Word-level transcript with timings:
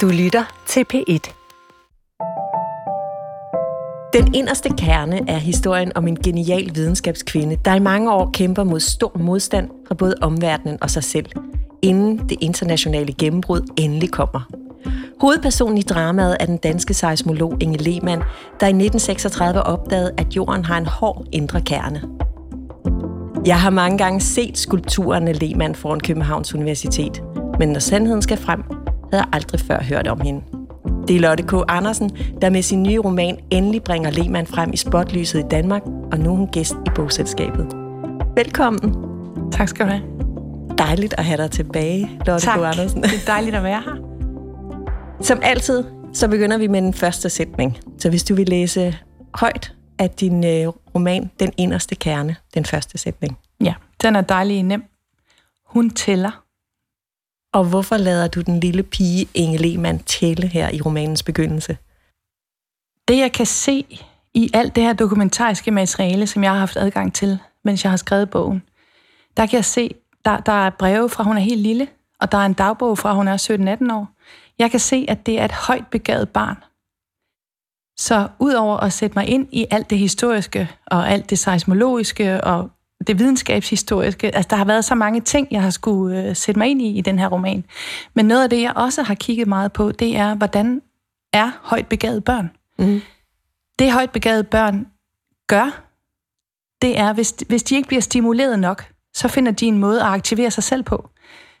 Du 0.00 0.06
lytter 0.06 0.44
til 0.66 0.84
P1. 0.94 1.34
Den 4.12 4.34
inderste 4.34 4.68
kerne 4.78 5.20
er 5.28 5.36
historien 5.36 5.92
om 5.94 6.08
en 6.08 6.16
genial 6.16 6.70
videnskabskvinde, 6.74 7.56
der 7.64 7.74
i 7.74 7.78
mange 7.78 8.12
år 8.12 8.30
kæmper 8.34 8.64
mod 8.64 8.80
stor 8.80 9.12
modstand 9.18 9.70
fra 9.88 9.94
både 9.94 10.14
omverdenen 10.22 10.78
og 10.82 10.90
sig 10.90 11.04
selv, 11.04 11.26
inden 11.82 12.28
det 12.28 12.38
internationale 12.40 13.12
gennembrud 13.12 13.60
endelig 13.76 14.10
kommer. 14.10 14.40
Hovedpersonen 15.20 15.78
i 15.78 15.82
dramaet 15.82 16.36
er 16.40 16.46
den 16.46 16.56
danske 16.56 16.94
seismolog 16.94 17.56
Inge 17.60 17.78
Lehmann, 17.78 18.22
der 18.60 18.66
i 18.66 18.70
1936 18.70 19.62
opdagede, 19.62 20.12
at 20.18 20.36
jorden 20.36 20.64
har 20.64 20.78
en 20.78 20.86
hård 20.86 21.24
indre 21.32 21.60
kerne. 21.60 22.02
Jeg 23.46 23.60
har 23.60 23.70
mange 23.70 23.98
gange 23.98 24.20
set 24.20 24.58
skulpturen 24.58 25.28
af 25.28 25.40
Lehmann 25.40 25.74
foran 25.74 26.00
Københavns 26.00 26.54
Universitet, 26.54 27.22
men 27.58 27.68
når 27.68 27.80
sandheden 27.80 28.22
skal 28.22 28.36
frem, 28.36 28.83
havde 29.16 29.28
aldrig 29.32 29.60
før 29.60 29.82
hørt 29.82 30.08
om 30.08 30.20
hende. 30.20 30.40
Det 31.08 31.16
er 31.16 31.20
Lotte 31.20 31.42
K. 31.42 31.52
Andersen, 31.68 32.16
der 32.40 32.50
med 32.50 32.62
sin 32.62 32.82
nye 32.82 32.98
roman 32.98 33.38
endelig 33.50 33.82
bringer 33.82 34.10
Lehmann 34.10 34.46
frem 34.46 34.72
i 34.72 34.76
spotlyset 34.76 35.38
i 35.38 35.42
Danmark, 35.50 35.82
og 36.12 36.18
nu 36.18 36.32
er 36.32 36.36
hun 36.36 36.48
gæst 36.48 36.74
i 36.86 36.90
bogselskabet. 36.94 37.66
Velkommen. 38.36 38.94
Tak 39.52 39.68
skal 39.68 39.86
du 39.86 39.90
have. 39.90 40.02
Dejligt 40.78 41.14
at 41.18 41.24
have 41.24 41.36
dig 41.36 41.50
tilbage, 41.50 42.10
Lotte 42.26 42.46
tak. 42.46 42.58
K. 42.58 42.62
Andersen. 42.62 43.02
Det 43.02 43.12
er 43.12 43.26
dejligt 43.26 43.56
at 43.56 43.62
være 43.62 43.82
her. 43.84 43.96
Som 45.20 45.38
altid, 45.42 45.84
så 46.12 46.28
begynder 46.28 46.58
vi 46.58 46.66
med 46.66 46.82
den 46.82 46.94
første 46.94 47.30
sætning. 47.30 47.78
Så 47.98 48.10
hvis 48.10 48.24
du 48.24 48.34
vil 48.34 48.48
læse 48.48 48.98
højt 49.34 49.72
af 49.98 50.10
din 50.10 50.44
øh, 50.44 50.66
roman 50.94 51.30
Den 51.40 51.52
inderste 51.56 51.94
kerne, 51.94 52.36
den 52.54 52.64
første 52.64 52.98
sætning. 52.98 53.38
Ja, 53.60 53.74
den 54.02 54.16
er 54.16 54.20
dejlig 54.20 54.62
nem. 54.62 54.84
Hun 55.66 55.90
tæller. 55.90 56.43
Og 57.54 57.64
hvorfor 57.64 57.96
lader 57.96 58.28
du 58.28 58.40
den 58.40 58.60
lille 58.60 58.82
pige 58.82 59.28
Inge 59.34 59.58
Lehmann 59.58 59.98
tælle 59.98 60.46
her 60.46 60.70
i 60.70 60.80
romanens 60.80 61.22
begyndelse? 61.22 61.78
Det 63.08 63.18
jeg 63.18 63.32
kan 63.32 63.46
se 63.46 64.00
i 64.34 64.50
alt 64.54 64.76
det 64.76 64.82
her 64.82 64.92
dokumentariske 64.92 65.70
materiale, 65.70 66.26
som 66.26 66.42
jeg 66.44 66.52
har 66.52 66.58
haft 66.58 66.76
adgang 66.76 67.14
til, 67.14 67.38
mens 67.64 67.84
jeg 67.84 67.92
har 67.92 67.96
skrevet 67.96 68.30
bogen, 68.30 68.62
der 69.36 69.46
kan 69.46 69.56
jeg 69.56 69.64
se, 69.64 69.94
der, 70.24 70.36
der 70.38 70.52
er 70.52 70.70
breve 70.70 71.08
fra, 71.08 71.24
hun 71.24 71.36
er 71.36 71.40
helt 71.40 71.60
lille, 71.60 71.88
og 72.20 72.32
der 72.32 72.38
er 72.38 72.46
en 72.46 72.54
dagbog 72.54 72.98
fra, 72.98 73.14
hun 73.14 73.28
er 73.28 73.76
17-18 73.90 73.94
år. 73.94 74.08
Jeg 74.58 74.70
kan 74.70 74.80
se, 74.80 75.06
at 75.08 75.26
det 75.26 75.40
er 75.40 75.44
et 75.44 75.52
højt 75.52 75.86
begavet 75.86 76.28
barn. 76.28 76.56
Så 77.98 78.28
udover 78.38 78.76
at 78.76 78.92
sætte 78.92 79.18
mig 79.18 79.28
ind 79.28 79.48
i 79.52 79.66
alt 79.70 79.90
det 79.90 79.98
historiske, 79.98 80.70
og 80.86 81.10
alt 81.10 81.30
det 81.30 81.38
seismologiske, 81.38 82.44
og 82.44 82.70
det 83.06 83.18
videnskabshistoriske, 83.18 84.34
altså 84.34 84.48
der 84.50 84.56
har 84.56 84.64
været 84.64 84.84
så 84.84 84.94
mange 84.94 85.20
ting, 85.20 85.48
jeg 85.50 85.62
har 85.62 85.70
skulle 85.70 86.22
øh, 86.22 86.36
sætte 86.36 86.58
mig 86.58 86.68
ind 86.68 86.82
i 86.82 86.98
i 86.98 87.00
den 87.00 87.18
her 87.18 87.28
roman. 87.28 87.64
Men 88.14 88.26
noget 88.26 88.42
af 88.42 88.50
det, 88.50 88.62
jeg 88.62 88.72
også 88.76 89.02
har 89.02 89.14
kigget 89.14 89.48
meget 89.48 89.72
på, 89.72 89.92
det 89.92 90.16
er, 90.16 90.34
hvordan 90.34 90.82
er 91.32 91.50
højt 91.62 91.86
begavet 91.86 92.24
børn? 92.24 92.50
Mm. 92.78 93.02
Det 93.78 93.92
højt 93.92 94.10
begavet 94.10 94.48
børn 94.48 94.86
gør, 95.46 95.82
det 96.82 96.98
er, 96.98 97.12
hvis, 97.12 97.34
hvis 97.48 97.62
de 97.62 97.76
ikke 97.76 97.88
bliver 97.88 98.00
stimuleret 98.00 98.58
nok, 98.58 98.84
så 99.14 99.28
finder 99.28 99.52
de 99.52 99.66
en 99.66 99.78
måde 99.78 100.00
at 100.00 100.06
aktivere 100.06 100.50
sig 100.50 100.64
selv 100.64 100.82
på. 100.82 101.10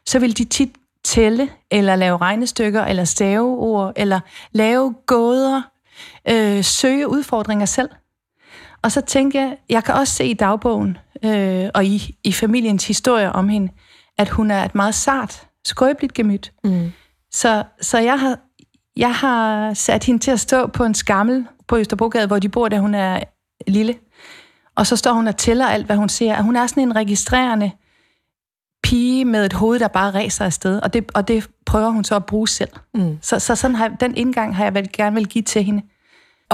Så 0.06 0.18
vil 0.18 0.38
de 0.38 0.44
tit 0.44 0.70
tælle, 1.04 1.50
eller 1.70 1.96
lave 1.96 2.16
regnestykker, 2.16 2.84
eller 2.84 3.04
staveord, 3.04 3.92
eller 3.96 4.20
lave 4.52 4.94
gåder, 5.06 5.62
øh, 6.30 6.64
søge 6.64 7.08
udfordringer 7.08 7.66
selv. 7.66 7.90
Og 8.82 8.92
så 8.92 9.00
tænker 9.00 9.40
jeg, 9.40 9.56
jeg 9.68 9.84
kan 9.84 9.94
også 9.94 10.14
se 10.14 10.24
i 10.24 10.34
dagbogen, 10.34 10.98
øh, 11.24 11.70
og 11.74 11.84
i, 11.84 12.16
i 12.24 12.32
familiens 12.32 12.86
historie 12.86 13.32
om 13.32 13.48
hende, 13.48 13.72
at 14.18 14.28
hun 14.28 14.50
er 14.50 14.64
et 14.64 14.74
meget 14.74 14.94
sart, 14.94 15.46
skrøbeligt 15.64 16.14
gemyt. 16.14 16.52
Mm. 16.64 16.92
Så, 17.30 17.64
så 17.80 17.98
jeg, 17.98 18.20
har, 18.20 18.38
jeg 18.96 19.14
har 19.14 19.74
sat 19.74 20.04
hende 20.04 20.20
til 20.20 20.30
at 20.30 20.40
stå 20.40 20.66
på 20.66 20.84
en 20.84 20.94
skammel 20.94 21.46
på 21.68 21.76
Østerbrogade, 21.76 22.26
hvor 22.26 22.38
de 22.38 22.48
bor, 22.48 22.68
da 22.68 22.78
hun 22.78 22.94
er 22.94 23.20
lille. 23.66 23.94
Og 24.76 24.86
så 24.86 24.96
står 24.96 25.12
hun 25.12 25.28
og 25.28 25.36
tæller 25.36 25.66
alt, 25.66 25.86
hvad 25.86 25.96
hun 25.96 26.08
ser. 26.08 26.42
Hun 26.42 26.56
er 26.56 26.66
sådan 26.66 26.82
en 26.82 26.96
registrerende 26.96 27.70
pige 28.82 29.24
med 29.24 29.46
et 29.46 29.52
hoved, 29.52 29.78
der 29.78 29.88
bare 29.88 30.10
ræser 30.10 30.44
afsted. 30.44 30.80
Og 30.80 30.92
det, 30.92 31.10
og 31.14 31.28
det 31.28 31.50
prøver 31.66 31.90
hun 31.90 32.04
så 32.04 32.16
at 32.16 32.26
bruge 32.26 32.48
selv. 32.48 32.70
Mm. 32.94 33.18
Så, 33.22 33.38
så 33.38 33.56
sådan 33.56 33.74
har, 33.74 33.88
den 33.88 34.16
indgang 34.16 34.56
har 34.56 34.64
jeg 34.64 34.74
vel, 34.74 34.88
gerne 34.92 35.14
vil 35.14 35.26
give 35.26 35.42
til 35.42 35.64
hende. 35.64 35.82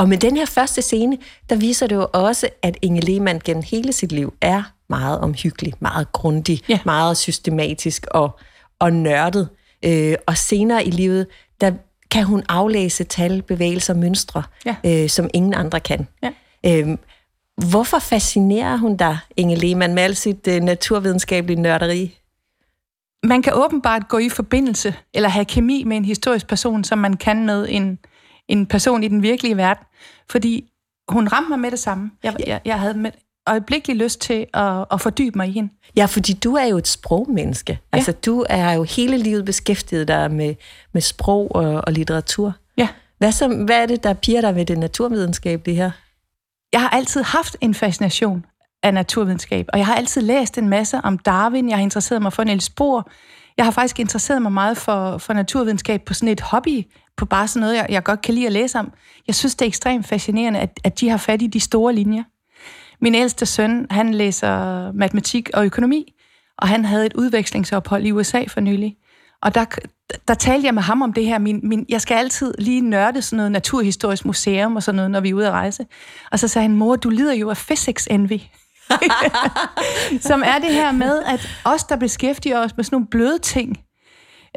Og 0.00 0.08
med 0.08 0.18
den 0.18 0.36
her 0.36 0.46
første 0.46 0.82
scene, 0.82 1.18
der 1.50 1.56
viser 1.56 1.86
det 1.86 1.94
jo 1.96 2.06
også, 2.12 2.48
at 2.62 2.76
Inge 2.82 3.00
Lehmann 3.00 3.40
gennem 3.44 3.62
hele 3.66 3.92
sit 3.92 4.12
liv 4.12 4.34
er 4.40 4.62
meget 4.88 5.20
omhyggelig, 5.20 5.74
meget 5.80 6.12
grundig, 6.12 6.60
Ja. 6.68 6.78
meget 6.84 7.16
systematisk 7.16 8.06
og, 8.10 8.38
og 8.78 8.92
nørdet. 8.92 9.48
Øh, 9.84 10.14
og 10.26 10.36
senere 10.36 10.84
i 10.84 10.90
livet, 10.90 11.26
der 11.60 11.72
kan 12.10 12.24
hun 12.24 12.42
aflæse 12.48 13.04
tal, 13.04 13.42
bevægelser, 13.42 13.94
mønstre, 13.94 14.42
Ja. 14.66 14.74
øh, 14.84 15.08
som 15.08 15.30
ingen 15.34 15.54
andre 15.54 15.80
kan. 15.80 16.08
Ja. 16.22 16.30
Øh, 16.66 16.96
hvorfor 17.70 17.98
fascinerer 17.98 18.76
hun 18.76 18.96
dig, 18.96 19.18
Inge 19.36 19.56
Lehmann, 19.56 19.94
med 19.94 20.02
al 20.02 20.16
sit 20.16 20.46
øh, 20.48 20.60
naturvidenskabelige 20.62 21.60
nørderi? 21.62 22.18
Man 23.24 23.42
kan 23.42 23.52
åbenbart 23.56 24.08
gå 24.08 24.18
i 24.18 24.28
forbindelse, 24.28 24.94
eller 25.14 25.28
have 25.28 25.44
kemi 25.44 25.84
med 25.84 25.96
en 25.96 26.04
historisk 26.04 26.46
person, 26.46 26.84
som 26.84 26.98
man 26.98 27.16
kan 27.16 27.46
med 27.46 27.66
en, 27.68 27.98
en 28.50 28.66
person 28.66 29.02
i 29.02 29.08
den 29.08 29.22
virkelige 29.22 29.56
verden. 29.56 29.84
Fordi 30.30 30.70
hun 31.08 31.28
ramte 31.28 31.48
mig 31.48 31.58
med 31.58 31.70
det 31.70 31.78
samme. 31.78 32.10
Jeg, 32.22 32.34
jeg, 32.46 32.60
jeg 32.64 32.80
havde 32.80 32.94
med 32.94 33.10
øjeblikkelig 33.46 33.96
lyst 33.96 34.20
til 34.20 34.46
at, 34.54 34.84
at 34.92 35.00
fordybe 35.00 35.38
mig 35.38 35.48
i 35.48 35.52
hende. 35.52 35.72
Ja, 35.96 36.04
fordi 36.04 36.32
du 36.32 36.54
er 36.54 36.64
jo 36.64 36.76
et 36.76 36.88
sprogmenneske. 36.88 37.72
Ja. 37.72 37.96
Altså, 37.96 38.12
du 38.12 38.44
er 38.48 38.72
jo 38.72 38.82
hele 38.82 39.16
livet 39.16 39.44
beskæftiget 39.44 40.08
dig 40.08 40.30
med, 40.30 40.54
med 40.92 41.02
sprog 41.02 41.56
og, 41.56 41.82
og 41.86 41.92
litteratur. 41.92 42.52
Ja. 42.76 42.88
Hvad, 43.18 43.32
så, 43.32 43.48
hvad 43.48 43.82
er 43.82 43.86
det, 43.86 44.04
der 44.04 44.12
piger 44.12 44.40
dig 44.40 44.54
ved 44.54 44.66
det 44.66 44.78
naturvidenskabelige 44.78 45.76
her? 45.76 45.90
Jeg 46.72 46.80
har 46.80 46.88
altid 46.88 47.22
haft 47.22 47.56
en 47.60 47.74
fascination 47.74 48.44
af 48.82 48.94
naturvidenskab, 48.94 49.66
og 49.72 49.78
jeg 49.78 49.86
har 49.86 49.94
altid 49.94 50.22
læst 50.22 50.58
en 50.58 50.68
masse 50.68 51.00
om 51.04 51.18
Darwin. 51.18 51.68
Jeg 51.68 51.76
har 51.76 51.82
interesseret 51.82 52.22
mig 52.22 52.32
for 52.32 52.44
Niels 52.44 52.70
Bohr. 52.70 53.10
Jeg 53.60 53.66
har 53.66 53.72
faktisk 53.72 54.00
interesseret 54.00 54.42
mig 54.42 54.52
meget 54.52 54.76
for, 54.76 55.18
for 55.18 55.32
naturvidenskab 55.32 56.02
på 56.02 56.14
sådan 56.14 56.28
et 56.28 56.40
hobby, 56.40 56.82
på 57.16 57.24
bare 57.26 57.48
sådan 57.48 57.60
noget, 57.60 57.76
jeg, 57.76 57.86
jeg 57.88 58.04
godt 58.04 58.22
kan 58.22 58.34
lide 58.34 58.46
at 58.46 58.52
læse 58.52 58.78
om. 58.78 58.92
Jeg 59.26 59.34
synes, 59.34 59.54
det 59.54 59.64
er 59.64 59.66
ekstremt 59.66 60.06
fascinerende, 60.06 60.60
at, 60.60 60.80
at 60.84 61.00
de 61.00 61.08
har 61.08 61.16
fat 61.16 61.42
i 61.42 61.46
de 61.46 61.60
store 61.60 61.94
linjer. 61.94 62.22
Min 63.00 63.14
ældste 63.14 63.46
søn, 63.46 63.86
han 63.90 64.14
læser 64.14 64.92
matematik 64.92 65.50
og 65.54 65.64
økonomi, 65.64 66.14
og 66.58 66.68
han 66.68 66.84
havde 66.84 67.06
et 67.06 67.14
udvekslingsophold 67.14 68.06
i 68.06 68.12
USA 68.12 68.44
for 68.48 68.60
nylig. 68.60 68.96
Og 69.42 69.54
der, 69.54 69.64
der 70.28 70.34
talte 70.34 70.66
jeg 70.66 70.74
med 70.74 70.82
ham 70.82 71.02
om 71.02 71.12
det 71.12 71.26
her. 71.26 71.38
Min, 71.38 71.60
min, 71.62 71.86
jeg 71.88 72.00
skal 72.00 72.14
altid 72.14 72.54
lige 72.58 72.80
nørde 72.80 73.22
sådan 73.22 73.36
noget 73.36 73.52
naturhistorisk 73.52 74.24
museum 74.24 74.76
og 74.76 74.82
sådan 74.82 74.96
noget, 74.96 75.10
når 75.10 75.20
vi 75.20 75.30
er 75.30 75.34
ude 75.34 75.46
at 75.46 75.52
rejse. 75.52 75.86
Og 76.30 76.38
så 76.38 76.48
sagde 76.48 76.68
han, 76.68 76.76
mor, 76.76 76.96
du 76.96 77.08
lider 77.08 77.34
jo 77.34 77.50
af 77.50 77.56
physics 77.56 78.08
envy. 78.10 78.38
Som 80.30 80.42
er 80.46 80.58
det 80.58 80.72
her 80.72 80.92
med, 80.92 81.22
at 81.22 81.48
os, 81.64 81.84
der 81.84 81.96
beskæftiger 81.96 82.58
os 82.58 82.76
med 82.76 82.84
sådan 82.84 82.94
nogle 82.94 83.06
bløde 83.06 83.38
ting, 83.38 83.76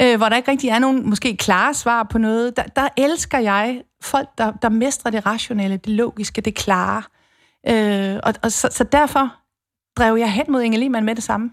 øh, 0.02 0.18
hvor 0.18 0.30
der 0.30 0.36
ikke 0.36 0.52
rigtig 0.52 0.70
er 0.70 0.80
nogen 0.80 1.10
måske 1.10 1.38
klare 1.38 1.74
svar 1.74 2.04
på 2.04 2.18
noget, 2.18 2.58
der, 2.58 2.64
der 2.64 2.88
elsker 2.98 3.40
jeg 3.40 3.82
folk, 4.02 4.30
der, 4.38 4.52
der 4.52 4.70
mestrer 4.70 5.12
det 5.12 5.26
rationelle, 5.26 5.78
det 5.78 5.94
logiske, 5.94 6.42
det 6.42 6.56
klare. 6.56 7.04
Øh, 7.68 8.20
og, 8.24 8.34
og 8.44 8.52
så, 8.52 8.68
så 8.72 8.84
derfor 8.84 9.34
drev 9.98 10.16
jeg 10.16 10.32
hen 10.32 10.46
mod 10.50 10.62
Inge 10.62 10.78
Lehmann 10.78 11.06
med 11.06 11.16
det 11.16 11.24
samme. 11.24 11.52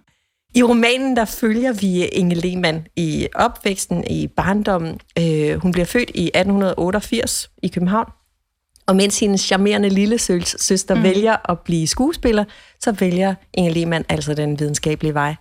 I 0.54 0.62
romanen, 0.62 1.16
der 1.16 1.24
følger 1.24 1.72
vi 1.72 2.04
Inge 2.04 2.34
Lehmann 2.34 2.86
i 2.96 3.28
opvæksten, 3.34 4.04
i 4.10 4.26
barndommen. 4.26 5.00
Øh, 5.18 5.56
hun 5.62 5.72
bliver 5.72 5.84
født 5.84 6.10
i 6.14 6.26
1888 6.34 7.50
i 7.62 7.68
København. 7.68 8.12
Og 8.86 8.96
mens 8.96 9.20
hendes 9.20 9.40
charmerende 9.40 9.88
lille 9.88 10.18
sø- 10.18 10.40
søster 10.40 10.94
mm. 10.94 11.02
vælger 11.02 11.50
at 11.50 11.60
blive 11.60 11.86
skuespiller, 11.86 12.44
så 12.80 12.92
vælger 12.92 13.34
Inge 13.54 13.70
Lehmann 13.72 14.04
altså 14.08 14.34
den 14.34 14.60
videnskabelige 14.60 15.14
vej. 15.14 15.34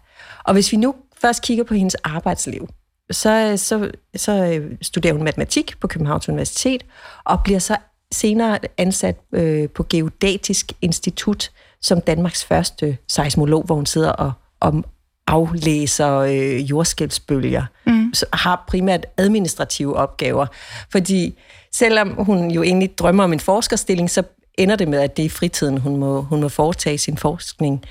Og 0.44 0.54
hvis 0.54 0.72
vi 0.72 0.78
nu 0.78 0.96
først 1.22 1.44
kigger 1.44 1.64
på 1.64 1.74
hendes 1.74 1.96
arbejdsliv, 1.96 2.70
så, 3.12 3.54
så, 3.58 3.92
så 4.16 4.32
øh, 4.32 4.72
studerer 4.82 5.14
hun 5.14 5.24
matematik 5.24 5.80
på 5.80 5.88
Københavns 5.88 6.30
Universitet, 6.30 6.86
og 7.24 7.40
bliver 7.44 7.60
så 7.60 7.78
senere 8.12 8.60
ansat 8.78 9.18
øh, 9.34 9.70
på 9.70 9.86
Geodatisk 9.90 10.72
Institut 10.82 11.52
som 11.82 12.02
Danmarks 12.02 12.46
første 12.46 12.98
seismolog, 13.08 13.64
hvor 13.64 13.76
hun 13.76 13.86
sidder 13.86 14.12
og, 14.12 14.32
og 14.60 14.84
aflæser 15.28 16.18
øh, 16.18 16.70
jordskælvsbølger, 16.70 17.66
mm. 17.86 18.14
så 18.14 18.26
har 18.34 18.64
primært 18.68 19.06
administrative 19.18 19.96
opgaver. 19.96 20.46
Fordi 20.92 21.38
selvom 21.72 22.10
hun 22.10 22.52
jo 22.52 22.64
egentlig 22.64 22.98
drømmer 22.98 23.24
om 23.24 23.34
en 23.34 23.40
forskerstilling, 23.40 24.10
så 24.10 24.24
ender 24.58 24.76
det 24.76 24.88
med, 24.88 25.00
at 25.00 25.18
det 25.18 25.24
er 25.24 25.26
i 25.26 25.30
fritiden, 25.30 25.78
hun 25.78 25.98
må, 25.98 26.22
hun 26.22 26.42
må 26.42 26.50
foretage 26.50 26.98
sin 26.98 27.18
forskning. 27.18 27.84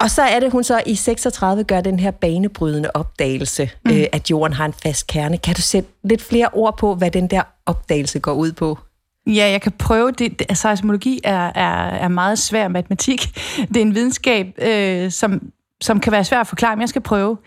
Og 0.00 0.10
så 0.10 0.22
er 0.22 0.40
det, 0.40 0.52
hun 0.52 0.64
så 0.64 0.82
i 0.86 0.94
36 0.94 1.64
gør 1.64 1.80
den 1.80 1.98
her 1.98 2.10
banebrydende 2.10 2.90
opdagelse, 2.94 3.70
mm. 3.84 3.90
øh, 3.90 4.04
at 4.12 4.30
jorden 4.30 4.52
har 4.52 4.66
en 4.66 4.72
fast 4.72 5.06
kerne. 5.06 5.38
Kan 5.38 5.54
du 5.54 5.62
sætte 5.62 5.90
lidt 6.04 6.22
flere 6.22 6.48
ord 6.52 6.78
på, 6.78 6.94
hvad 6.94 7.10
den 7.10 7.26
der 7.26 7.42
opdagelse 7.66 8.18
går 8.18 8.32
ud 8.32 8.52
på? 8.52 8.78
Ja, 9.26 9.50
jeg 9.50 9.62
kan 9.62 9.72
prøve. 9.72 10.10
Det, 10.10 10.38
det, 10.38 10.58
seismologi 10.58 11.20
er, 11.24 11.52
er, 11.54 11.90
er 11.90 12.08
meget 12.08 12.38
svær 12.38 12.68
matematik. 12.68 13.20
Det 13.68 13.76
er 13.76 13.82
en 13.82 13.94
videnskab, 13.94 14.46
øh, 14.58 15.10
som, 15.10 15.50
som 15.80 16.00
kan 16.00 16.12
være 16.12 16.24
svær 16.24 16.40
at 16.40 16.46
forklare, 16.46 16.76
men 16.76 16.80
jeg 16.80 16.88
skal 16.88 17.02
prøve. 17.02 17.38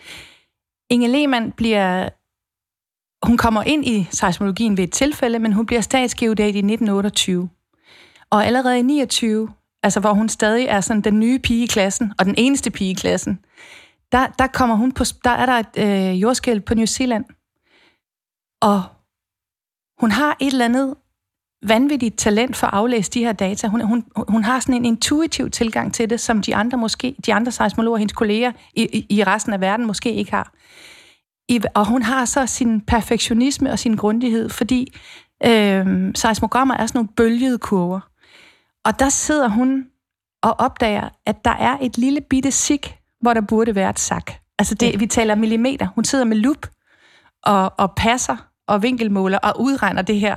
Inge 0.90 1.08
Lehmann 1.08 1.52
bliver 1.52 2.08
hun 3.26 3.36
kommer 3.36 3.62
ind 3.62 3.86
i 3.86 4.08
seismologien 4.10 4.76
ved 4.76 4.84
et 4.84 4.92
tilfælde, 4.92 5.38
men 5.38 5.52
hun 5.52 5.66
bliver 5.66 5.80
statsgeodat 5.80 6.54
i 6.54 6.58
1928. 6.58 7.48
Og 8.30 8.46
allerede 8.46 8.78
i 8.78 8.82
29, 8.82 9.48
altså 9.82 10.00
hvor 10.00 10.12
hun 10.12 10.28
stadig 10.28 10.66
er 10.66 10.80
sådan 10.80 11.02
den 11.02 11.20
nye 11.20 11.38
pige 11.38 11.64
i 11.64 11.66
klassen, 11.66 12.12
og 12.18 12.24
den 12.24 12.34
eneste 12.38 12.70
pige 12.70 12.90
i 12.90 12.94
klassen, 12.94 13.38
der, 14.12 14.26
der 14.26 14.46
kommer 14.46 14.76
hun 14.76 14.92
på, 14.92 15.04
der 15.24 15.30
er 15.30 15.46
der 15.46 15.52
et 15.52 16.12
øh, 16.12 16.22
jordskæld 16.22 16.60
på 16.60 16.74
New 16.74 16.86
Zealand. 16.86 17.24
Og 18.62 18.82
hun 20.00 20.10
har 20.10 20.36
et 20.40 20.52
eller 20.52 20.64
andet 20.64 20.94
vanvittigt 21.66 22.18
talent 22.18 22.56
for 22.56 22.66
at 22.66 22.74
aflæse 22.74 23.10
de 23.10 23.24
her 23.24 23.32
data. 23.32 23.68
Hun, 23.68 23.80
hun, 23.80 24.04
hun 24.28 24.44
har 24.44 24.60
sådan 24.60 24.74
en 24.74 24.84
intuitiv 24.84 25.50
tilgang 25.50 25.94
til 25.94 26.10
det, 26.10 26.20
som 26.20 26.42
de 26.42 26.56
andre 26.56 26.78
måske, 26.78 27.16
de 27.26 27.34
andre 27.34 27.52
seismologer, 27.52 27.98
hendes 27.98 28.12
kolleger 28.12 28.52
i, 28.74 28.82
i, 28.82 29.06
i 29.08 29.24
resten 29.24 29.52
af 29.52 29.60
verden 29.60 29.86
måske 29.86 30.12
ikke 30.12 30.30
har. 30.30 30.52
I, 31.48 31.60
og 31.74 31.86
hun 31.86 32.02
har 32.02 32.24
så 32.24 32.46
sin 32.46 32.80
perfektionisme 32.80 33.70
og 33.70 33.78
sin 33.78 33.96
grundighed, 33.96 34.48
fordi 34.48 35.00
øh, 35.46 36.12
seismogrammer 36.14 36.74
er 36.74 36.86
sådan 36.86 36.98
nogle 36.98 37.08
bølgede 37.16 37.58
kurver. 37.58 38.00
Og 38.84 38.98
der 38.98 39.08
sidder 39.08 39.48
hun 39.48 39.86
og 40.42 40.60
opdager, 40.60 41.08
at 41.26 41.44
der 41.44 41.50
er 41.50 41.78
et 41.80 41.98
lille 41.98 42.20
bitte 42.20 42.50
sik, 42.50 42.98
hvor 43.20 43.34
der 43.34 43.40
burde 43.40 43.74
være 43.74 43.90
et 43.90 43.98
sak. 43.98 44.32
Altså 44.58 44.74
det, 44.74 45.00
vi 45.00 45.06
taler 45.06 45.34
millimeter. 45.34 45.88
Hun 45.94 46.04
sidder 46.04 46.24
med 46.24 46.36
lup 46.36 46.66
og, 47.42 47.72
og 47.78 47.92
passer 47.96 48.36
og 48.66 48.82
vinkelmåler 48.82 49.38
og 49.38 49.60
udregner 49.60 50.02
det 50.02 50.20
her. 50.20 50.36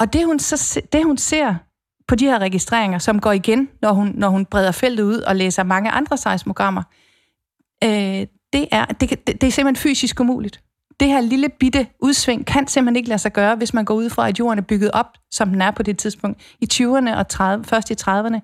Og 0.00 0.12
det 0.12 0.26
hun, 0.26 0.38
så, 0.38 0.80
det, 0.92 1.04
hun 1.04 1.18
ser 1.18 1.54
på 2.08 2.14
de 2.14 2.24
her 2.24 2.38
registreringer, 2.38 2.98
som 2.98 3.20
går 3.20 3.32
igen, 3.32 3.68
når 3.82 3.92
hun, 3.92 4.12
når 4.14 4.28
hun 4.28 4.46
breder 4.46 4.72
feltet 4.72 5.04
ud 5.04 5.18
og 5.20 5.36
læser 5.36 5.62
mange 5.62 5.90
andre 5.90 6.16
seismogrammer, 6.16 6.82
øh, 7.84 8.26
det, 8.52 8.68
er, 8.72 8.84
det, 8.84 9.10
det, 9.10 9.40
det 9.40 9.46
er 9.46 9.50
simpelthen 9.50 9.76
fysisk 9.76 10.20
umuligt. 10.20 10.60
Det 11.00 11.08
her 11.08 11.20
lille 11.20 11.48
bitte 11.48 11.86
udsving 12.00 12.46
kan 12.46 12.68
simpelthen 12.68 12.96
ikke 12.96 13.08
lade 13.08 13.18
sig 13.18 13.32
gøre, 13.32 13.56
hvis 13.56 13.74
man 13.74 13.84
går 13.84 13.94
ud 13.94 14.10
fra, 14.10 14.28
at 14.28 14.38
jorden 14.38 14.58
er 14.58 14.62
bygget 14.62 14.90
op, 14.90 15.06
som 15.30 15.50
den 15.50 15.62
er 15.62 15.70
på 15.70 15.82
det 15.82 15.98
tidspunkt. 15.98 16.40
I 16.60 16.68
20'erne 16.72 17.16
og 17.16 17.28
30, 17.28 17.64
først 17.64 17.90
i 17.90 17.94
30'erne 18.00 18.38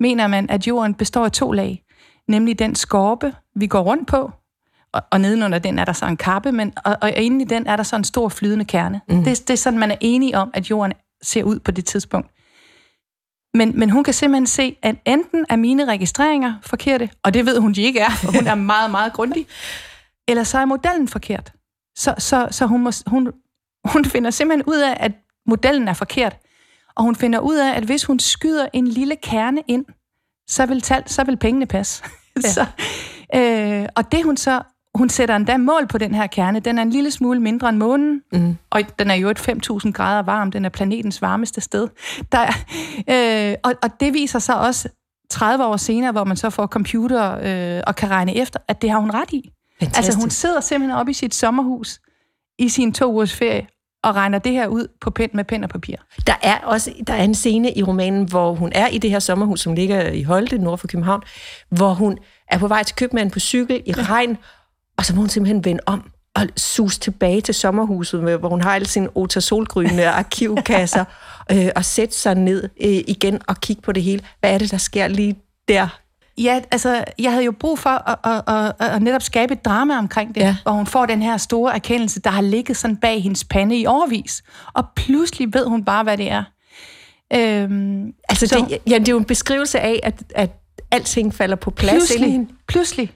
mener 0.00 0.26
man, 0.26 0.50
at 0.50 0.66
jorden 0.66 0.94
består 0.94 1.24
af 1.24 1.32
to 1.32 1.52
lag. 1.52 1.82
Nemlig 2.28 2.58
den 2.58 2.74
skorpe, 2.74 3.34
vi 3.56 3.66
går 3.66 3.80
rundt 3.80 4.06
på, 4.08 4.30
og, 4.92 5.02
og 5.10 5.20
nedenunder 5.20 5.58
den 5.58 5.78
er 5.78 5.84
der 5.84 5.92
så 5.92 6.06
en 6.06 6.16
kappe, 6.16 6.52
men, 6.52 6.72
og, 6.84 6.96
og 7.02 7.12
inde 7.12 7.44
i 7.44 7.48
den 7.48 7.66
er 7.66 7.76
der 7.76 7.82
så 7.82 7.96
en 7.96 8.04
stor 8.04 8.28
flydende 8.28 8.64
kerne. 8.64 9.00
Mm. 9.08 9.24
Det, 9.24 9.48
det 9.48 9.50
er 9.50 9.58
sådan, 9.58 9.78
man 9.78 9.90
er 9.90 9.96
enig 10.00 10.36
om, 10.36 10.50
at 10.54 10.70
jorden 10.70 10.92
ser 11.22 11.44
ud 11.44 11.58
på 11.58 11.70
det 11.70 11.84
tidspunkt. 11.84 12.30
Men, 13.54 13.78
men 13.78 13.90
hun 13.90 14.04
kan 14.04 14.14
simpelthen 14.14 14.46
se, 14.46 14.76
at 14.82 14.96
enten 15.04 15.46
er 15.48 15.56
mine 15.56 15.84
registreringer 15.84 16.54
forkerte, 16.62 17.10
og 17.22 17.34
det 17.34 17.46
ved 17.46 17.58
hun, 17.58 17.72
de 17.72 17.82
ikke 17.82 18.00
er, 18.00 18.10
for 18.10 18.32
hun 18.32 18.46
er 18.46 18.54
meget, 18.74 18.90
meget 18.90 19.12
grundig, 19.12 19.46
eller 20.28 20.44
så 20.44 20.58
er 20.58 20.64
modellen 20.64 21.08
forkert. 21.08 21.52
Så, 21.96 22.14
så, 22.18 22.48
så 22.50 22.66
hun, 22.66 22.82
må, 22.82 22.90
hun, 23.06 23.32
hun 23.84 24.04
finder 24.04 24.30
simpelthen 24.30 24.64
ud 24.66 24.78
af, 24.78 24.96
at 25.00 25.12
modellen 25.46 25.88
er 25.88 25.92
forkert. 25.92 26.36
Og 26.96 27.04
hun 27.04 27.16
finder 27.16 27.38
ud 27.38 27.56
af, 27.56 27.76
at 27.76 27.84
hvis 27.84 28.04
hun 28.04 28.18
skyder 28.18 28.68
en 28.72 28.88
lille 28.88 29.16
kerne 29.16 29.62
ind, 29.68 29.84
så 30.48 30.66
vil, 30.66 30.80
tal, 30.80 31.08
så 31.08 31.24
vil 31.24 31.36
pengene 31.36 31.66
passe. 31.66 32.04
Ja. 32.44 32.48
så, 32.48 32.66
øh, 33.34 33.88
og 33.96 34.12
det 34.12 34.24
hun 34.24 34.36
så 34.36 34.62
hun 34.94 35.08
sætter 35.08 35.36
endda 35.36 35.56
mål 35.56 35.86
på 35.86 35.98
den 35.98 36.14
her 36.14 36.26
kerne. 36.26 36.60
Den 36.60 36.78
er 36.78 36.82
en 36.82 36.90
lille 36.90 37.10
smule 37.10 37.40
mindre 37.40 37.68
end 37.68 37.76
månen, 37.76 38.22
mm. 38.32 38.56
og 38.70 38.80
den 38.98 39.10
er 39.10 39.14
jo 39.14 39.28
et 39.28 39.48
5.000 39.48 39.90
grader 39.90 40.22
varm. 40.22 40.50
Den 40.50 40.64
er 40.64 40.68
planetens 40.68 41.22
varmeste 41.22 41.60
sted. 41.60 41.88
Der, 42.32 42.46
øh, 43.10 43.56
og, 43.64 43.74
og 43.82 44.00
det 44.00 44.14
viser 44.14 44.38
sig 44.38 44.58
også 44.58 44.88
30 45.30 45.64
år 45.64 45.76
senere, 45.76 46.12
hvor 46.12 46.24
man 46.24 46.36
så 46.36 46.50
får 46.50 46.66
computer 46.66 47.38
øh, 47.42 47.82
og 47.86 47.96
kan 47.96 48.10
regne 48.10 48.36
efter, 48.36 48.60
at 48.68 48.82
det 48.82 48.90
har 48.90 48.98
hun 48.98 49.10
ret 49.10 49.32
i. 49.32 49.52
Fantastisk. 49.80 50.08
Altså 50.08 50.20
hun 50.20 50.30
sidder 50.30 50.60
simpelthen 50.60 50.98
oppe 50.98 51.10
i 51.10 51.14
sit 51.14 51.34
sommerhus 51.34 52.00
i 52.58 52.68
sin 52.68 52.92
to 52.92 53.12
ugers 53.12 53.34
ferie 53.34 53.66
og 54.04 54.14
regner 54.14 54.38
det 54.38 54.52
her 54.52 54.66
ud 54.66 54.86
på 55.00 55.10
pen 55.10 55.30
med 55.34 55.44
pen 55.44 55.64
og 55.64 55.70
papir. 55.70 55.96
Der 56.26 56.34
er 56.42 56.58
også 56.58 56.92
der 57.06 57.14
er 57.14 57.22
en 57.22 57.34
scene 57.34 57.72
i 57.72 57.82
romanen, 57.82 58.24
hvor 58.24 58.54
hun 58.54 58.72
er 58.74 58.88
i 58.88 58.98
det 58.98 59.10
her 59.10 59.18
sommerhus, 59.18 59.60
som 59.60 59.74
ligger 59.74 60.10
i 60.10 60.22
Holte, 60.22 60.58
nord 60.58 60.78
for 60.78 60.86
København, 60.86 61.22
hvor 61.68 61.94
hun 61.94 62.18
er 62.48 62.58
på 62.58 62.68
vej 62.68 62.82
til 62.82 62.96
købmanden 62.96 63.30
på 63.30 63.40
cykel 63.40 63.82
i 63.86 63.92
regn, 63.92 64.38
og 64.98 65.04
så 65.04 65.14
må 65.14 65.20
hun 65.20 65.28
simpelthen 65.28 65.64
vende 65.64 65.80
om 65.86 66.10
og 66.34 66.46
sus 66.56 66.98
tilbage 66.98 67.40
til 67.40 67.54
sommerhuset, 67.54 68.20
hvor 68.20 68.48
hun 68.48 68.60
har 68.60 68.74
alle 68.74 68.88
sine 68.88 69.08
Ota 69.14 69.40
Solgryne 69.40 70.08
arkivkasser, 70.20 71.04
øh, 71.52 71.68
og 71.76 71.84
sætte 71.84 72.16
sig 72.16 72.34
ned 72.34 72.62
øh, 72.64 73.00
igen 73.06 73.40
og 73.46 73.60
kigge 73.60 73.82
på 73.82 73.92
det 73.92 74.02
hele. 74.02 74.22
Hvad 74.40 74.54
er 74.54 74.58
det, 74.58 74.70
der 74.70 74.78
sker 74.78 75.08
lige 75.08 75.36
der? 75.68 76.00
Ja, 76.38 76.60
altså, 76.70 77.04
jeg 77.18 77.32
havde 77.32 77.44
jo 77.44 77.52
brug 77.52 77.78
for 77.78 77.90
at, 77.90 78.16
at, 78.24 78.54
at, 78.80 78.92
at 78.94 79.02
netop 79.02 79.22
skabe 79.22 79.52
et 79.52 79.64
drama 79.64 79.98
omkring 79.98 80.34
det, 80.34 80.40
ja. 80.40 80.56
hvor 80.62 80.72
hun 80.72 80.86
får 80.86 81.06
den 81.06 81.22
her 81.22 81.36
store 81.36 81.74
erkendelse, 81.74 82.20
der 82.20 82.30
har 82.30 82.42
ligget 82.42 82.76
sådan 82.76 82.96
bag 82.96 83.22
hendes 83.22 83.44
pande 83.44 83.78
i 83.78 83.86
overvis. 83.86 84.42
Og 84.74 84.84
pludselig 84.96 85.54
ved 85.54 85.66
hun 85.66 85.84
bare, 85.84 86.02
hvad 86.02 86.16
det 86.16 86.30
er. 86.30 86.44
Øhm, 87.34 88.12
altså, 88.28 88.46
så, 88.46 88.66
det, 88.68 88.78
ja, 88.90 88.98
det 88.98 89.08
er 89.08 89.12
jo 89.12 89.18
en 89.18 89.24
beskrivelse 89.24 89.80
af, 89.80 90.00
at, 90.02 90.22
at 90.34 90.50
alting 90.90 91.34
falder 91.34 91.56
på 91.56 91.70
plads. 91.70 91.92
Pludselig, 91.92 92.46
pludselig 92.68 93.12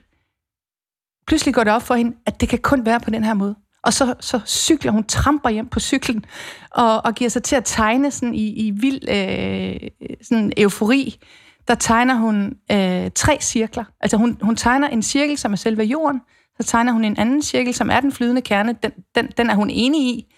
pludselig 1.26 1.54
går 1.54 1.64
det 1.64 1.72
op 1.72 1.82
for 1.82 1.94
hende, 1.94 2.16
at 2.26 2.40
det 2.40 2.48
kan 2.48 2.58
kun 2.58 2.86
være 2.86 3.00
på 3.00 3.10
den 3.10 3.24
her 3.24 3.34
måde. 3.34 3.54
Og 3.84 3.92
så, 3.92 4.14
så 4.20 4.40
cykler 4.46 4.92
hun, 4.92 5.04
tramper 5.04 5.50
hjem 5.50 5.68
på 5.68 5.80
cyklen, 5.80 6.24
og, 6.70 7.04
og 7.04 7.14
giver 7.14 7.30
sig 7.30 7.42
til 7.42 7.56
at 7.56 7.64
tegne 7.64 8.10
sådan 8.10 8.34
i, 8.34 8.66
i 8.66 8.70
vild 8.70 9.08
øh, 9.08 9.90
sådan 10.22 10.52
eufori. 10.56 11.18
Der 11.68 11.74
tegner 11.74 12.14
hun 12.14 12.56
øh, 12.72 13.10
tre 13.14 13.38
cirkler. 13.40 13.84
Altså 14.00 14.16
hun, 14.16 14.38
hun 14.42 14.56
tegner 14.56 14.88
en 14.88 15.02
cirkel, 15.02 15.38
som 15.38 15.52
er 15.52 15.56
selve 15.56 15.82
jorden, 15.82 16.20
så 16.60 16.66
tegner 16.66 16.92
hun 16.92 17.04
en 17.04 17.16
anden 17.16 17.42
cirkel, 17.42 17.74
som 17.74 17.90
er 17.90 18.00
den 18.00 18.12
flydende 18.12 18.42
kerne. 18.42 18.76
Den, 18.82 18.90
den, 19.14 19.28
den 19.36 19.50
er 19.50 19.54
hun 19.54 19.70
enig 19.70 20.00
i. 20.00 20.34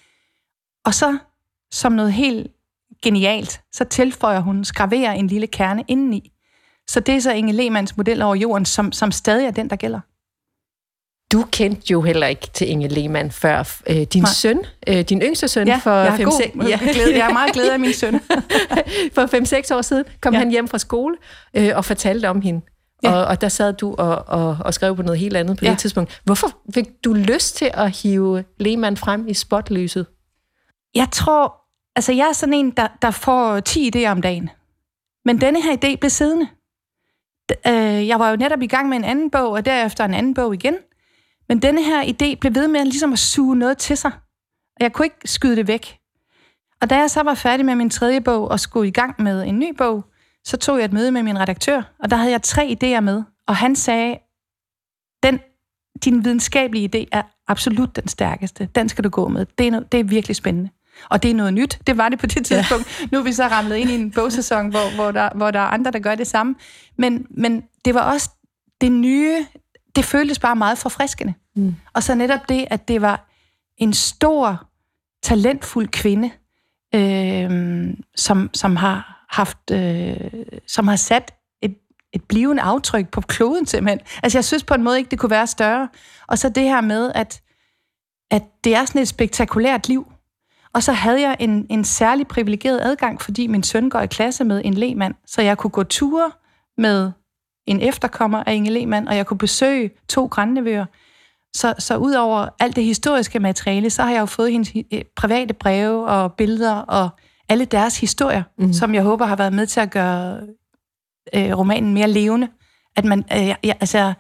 Og 0.85 0.95
så, 0.95 1.19
som 1.73 1.93
noget 1.93 2.13
helt 2.13 2.47
genialt, 3.03 3.61
så 3.73 3.85
tilføjer 3.85 4.41
hun, 4.41 4.65
skraverer 4.65 5.13
en 5.13 5.27
lille 5.27 5.47
kerne 5.47 5.85
indeni. 5.89 6.31
Så 6.87 7.01
det 7.01 7.15
er 7.15 7.21
så 7.21 7.33
Inge 7.33 7.53
Lehmanns 7.53 7.97
model 7.97 8.23
over 8.23 8.35
jorden, 8.35 8.65
som, 8.65 8.93
som 8.93 9.11
stadig 9.11 9.47
er 9.47 9.51
den, 9.51 9.71
der 9.71 9.77
gælder. 9.77 10.01
Du 11.35 11.45
kendte 11.53 11.93
jo 11.93 12.03
heller 12.03 12.27
ikke 12.27 12.49
til 12.53 12.71
Inge 12.71 12.89
Lehmann 12.89 13.31
før 13.31 13.81
øh, 13.87 13.97
din 13.97 14.23
Nej. 14.23 14.33
søn, 14.33 14.61
øh, 14.89 15.01
din 15.01 15.23
yngste 15.23 15.49
søn, 15.49 15.67
ja, 15.67 15.77
for 15.77 16.17
5 16.17 16.31
6 16.31 16.57
ja. 16.57 16.79
jeg 17.19 17.29
er 17.29 17.33
meget 17.33 17.53
glad 17.53 17.71
af 17.71 17.81
min 17.81 17.93
søn. 17.93 18.21
for 19.15 19.71
5-6 19.73 19.77
år 19.77 19.83
siden 19.83 20.05
kom 20.21 20.33
ja. 20.33 20.39
han 20.39 20.51
hjem 20.51 20.69
fra 20.69 20.79
skole 20.79 21.17
øh, 21.55 21.71
og 21.75 21.85
fortalte 21.85 22.29
om 22.29 22.41
hende. 22.41 22.61
Ja. 23.03 23.13
Og, 23.13 23.25
og 23.25 23.41
der 23.41 23.49
sad 23.49 23.73
du 23.73 23.95
og, 23.99 24.25
og, 24.29 24.57
og 24.61 24.75
skrev 24.75 24.97
på 24.97 25.03
noget 25.03 25.21
helt 25.21 25.37
andet 25.37 25.59
på 25.59 25.65
ja. 25.65 25.71
det 25.71 25.79
tidspunkt. 25.79 26.21
Hvorfor 26.25 26.49
fik 26.75 26.87
du 27.05 27.13
lyst 27.13 27.57
til 27.57 27.71
at 27.75 27.91
hive 27.91 28.45
Lehmann 28.61 28.97
frem 28.97 29.29
i 29.29 29.35
spotlyset? 29.35 30.07
Jeg 30.95 31.09
tror, 31.13 31.55
altså 31.97 32.13
jeg 32.13 32.29
er 32.29 32.33
sådan 32.33 32.55
en, 32.55 32.71
der, 32.71 32.89
der 33.03 33.11
får 33.11 33.61
10 33.61 33.91
idéer 33.97 34.09
om 34.09 34.23
dagen. 34.23 34.51
Men 35.25 35.41
denne 35.41 35.63
her 35.63 35.73
idé 35.73 35.97
blev 35.97 36.11
siddende. 36.11 36.49
Øh, 37.67 38.09
jeg 38.09 38.19
var 38.19 38.31
jo 38.31 38.37
netop 38.37 38.63
i 38.63 38.67
gang 38.67 38.89
med 38.89 38.97
en 38.97 39.05
anden 39.05 39.31
bog, 39.31 39.51
og 39.51 39.65
derefter 39.65 40.05
en 40.05 40.15
anden 40.15 40.35
bog 40.35 40.55
igen. 40.55 40.75
Men 41.49 41.63
denne 41.63 41.85
her 41.85 42.03
idé 42.03 42.39
blev 42.41 42.55
ved 42.55 42.69
med 42.69 42.81
at, 42.81 42.87
ligesom 42.87 43.13
at 43.13 43.19
suge 43.19 43.57
noget 43.57 43.79
til 43.79 43.97
sig. 43.97 44.13
Og 44.77 44.81
jeg 44.81 44.93
kunne 44.93 45.07
ikke 45.07 45.21
skyde 45.25 45.57
det 45.57 45.69
væk. 45.69 45.99
Og 46.81 46.91
da 46.91 46.99
jeg 46.99 47.11
så 47.11 47.23
var 47.23 47.35
færdig 47.35 47.67
med 47.67 47.75
min 47.75 47.91
tredje 47.91 48.21
bog 48.21 48.49
og 48.49 48.61
skulle 48.61 48.89
i 48.89 48.93
gang 48.93 49.23
med 49.23 49.43
en 49.43 49.59
ny 49.59 49.77
bog, 49.79 50.05
så 50.45 50.57
tog 50.57 50.79
jeg 50.79 50.85
et 50.85 50.93
møde 50.93 51.11
med 51.13 51.23
min 51.23 51.39
redaktør, 51.39 51.83
og 51.99 52.11
der 52.11 52.17
havde 52.17 52.31
jeg 52.31 52.43
tre 52.43 52.77
idéer 52.83 53.01
med. 53.01 53.23
Og 53.47 53.57
han 53.57 53.77
sagde, 53.77 54.19
den, 55.23 55.41
din 56.05 56.25
videnskabelige 56.25 56.91
idé 56.95 57.09
er 57.13 57.23
absolut 57.49 57.97
den 57.97 58.09
stærkeste. 58.09 58.69
Den 58.75 58.89
skal 58.89 59.05
du 59.05 59.09
gå 59.09 59.29
med. 59.29 59.47
Det 59.59 59.67
er, 59.67 59.71
no, 59.71 59.81
det 59.93 60.01
er 60.01 60.05
virkelig 60.05 60.37
spændende. 60.37 60.71
Og 61.11 61.23
det 61.23 61.31
er 61.31 61.35
noget 61.35 61.55
nyt. 61.55 61.79
Det 61.87 61.99
var 61.99 62.09
det 62.09 62.19
på 62.19 62.27
det 62.27 62.47
tidspunkt. 62.47 63.01
Ja. 63.01 63.07
Nu 63.13 63.19
er 63.19 63.23
vi 63.23 63.33
så 63.33 63.47
ramlet 63.47 63.77
ind 63.77 63.91
i 63.91 63.95
en 63.95 64.11
bogsæson, 64.11 64.69
hvor, 64.69 64.95
hvor, 64.95 65.11
der, 65.11 65.31
hvor 65.35 65.51
der 65.51 65.61
er 65.61 65.67
andre, 65.67 65.91
der 65.91 65.99
gør 65.99 66.15
det 66.15 66.27
samme. 66.27 66.55
Men, 66.99 67.27
men 67.31 67.63
det 67.85 67.95
var 67.95 68.13
også 68.13 68.31
det 68.81 68.93
nye, 68.93 69.47
det 69.97 70.05
føltes 70.05 70.39
bare 70.39 70.57
meget 70.57 70.79
forfriskende. 70.79 71.35
Mm. 71.57 71.77
Og 71.93 72.03
så 72.03 72.15
netop 72.15 72.49
det, 72.49 72.67
at 72.71 72.89
det 72.89 73.03
var 73.03 73.29
en 73.77 73.93
stor, 73.93 74.69
talentfuld 75.23 75.89
kvinde, 75.89 76.31
øh, 76.95 77.91
som, 78.17 78.51
som 78.55 78.77
har 78.77 79.27
haft, 79.29 79.71
øh, 79.73 80.17
som 80.67 80.89
har 80.89 80.97
sat 80.97 81.35
et, 81.63 81.75
et 82.13 82.25
blivende 82.25 82.63
aftryk 82.63 83.09
på 83.09 83.21
kloden 83.21 83.67
simpelthen. 83.67 84.01
Altså 84.23 84.39
jeg 84.39 84.45
synes 84.45 84.65
på 84.65 84.75
en 84.75 84.83
måde 84.83 84.99
ikke, 84.99 85.11
det 85.11 85.19
kunne 85.19 85.31
være 85.31 85.47
større. 85.47 85.89
Og 86.27 86.39
så 86.39 86.49
det 86.49 86.63
her 86.63 86.81
med, 86.81 87.13
at, 87.15 87.43
at 88.31 88.43
det 88.65 88.75
er 88.75 88.85
sådan 88.85 89.03
et 89.03 89.09
spektakulært 89.09 89.89
liv. 89.89 90.13
Og 90.73 90.83
så 90.83 90.93
havde 90.93 91.21
jeg 91.21 91.37
en, 91.41 91.67
en 91.71 91.85
særlig 91.85 92.27
privilegeret 92.27 92.81
adgang, 92.83 93.21
fordi 93.21 93.47
min 93.47 93.63
søn 93.63 93.91
går 93.91 94.01
i 94.01 94.07
klasse 94.07 94.45
med 94.45 94.63
en 94.65 94.75
lemand, 94.75 95.15
så 95.27 95.43
jeg 95.43 95.59
kunne 95.59 95.71
gå 95.71 95.83
ture 95.83 96.31
med 96.79 97.13
en 97.67 97.81
efterkommer 97.81 98.45
af 98.47 98.55
Inge 98.55 98.71
Lehmann, 98.71 99.09
og 99.09 99.17
jeg 99.17 99.27
kunne 99.27 99.39
besøge 99.39 99.91
to 100.09 100.27
grandnevøer. 100.27 100.85
Så, 101.57 101.75
så 101.79 101.97
ud 101.97 102.13
over 102.13 102.49
alt 102.61 102.77
det 102.77 102.85
historiske 102.85 103.41
materiale, 103.41 103.91
så 103.91 104.03
har 104.03 104.11
jeg 104.11 104.21
jo 104.21 104.27
fået 104.27 104.53
hendes 104.53 104.73
øh, 104.93 105.03
private 105.17 105.55
breve 105.55 106.07
og 106.07 106.33
billeder 106.33 106.75
og 106.75 107.09
alle 107.49 107.65
deres 107.65 108.01
historier, 108.01 108.43
mm. 108.59 108.73
som 108.73 108.95
jeg 108.95 109.03
håber 109.03 109.27
har 109.27 109.37
været 109.37 109.53
med 109.53 109.67
til 109.67 109.81
at 109.81 109.91
gøre 109.91 110.41
øh, 111.35 111.59
romanen 111.59 111.95
mere 111.95 112.11
levende. 112.11 112.49
At 112.97 113.05
man, 113.05 113.25
øh, 113.33 113.47
ja, 113.47 113.73
altså, 113.81 114.13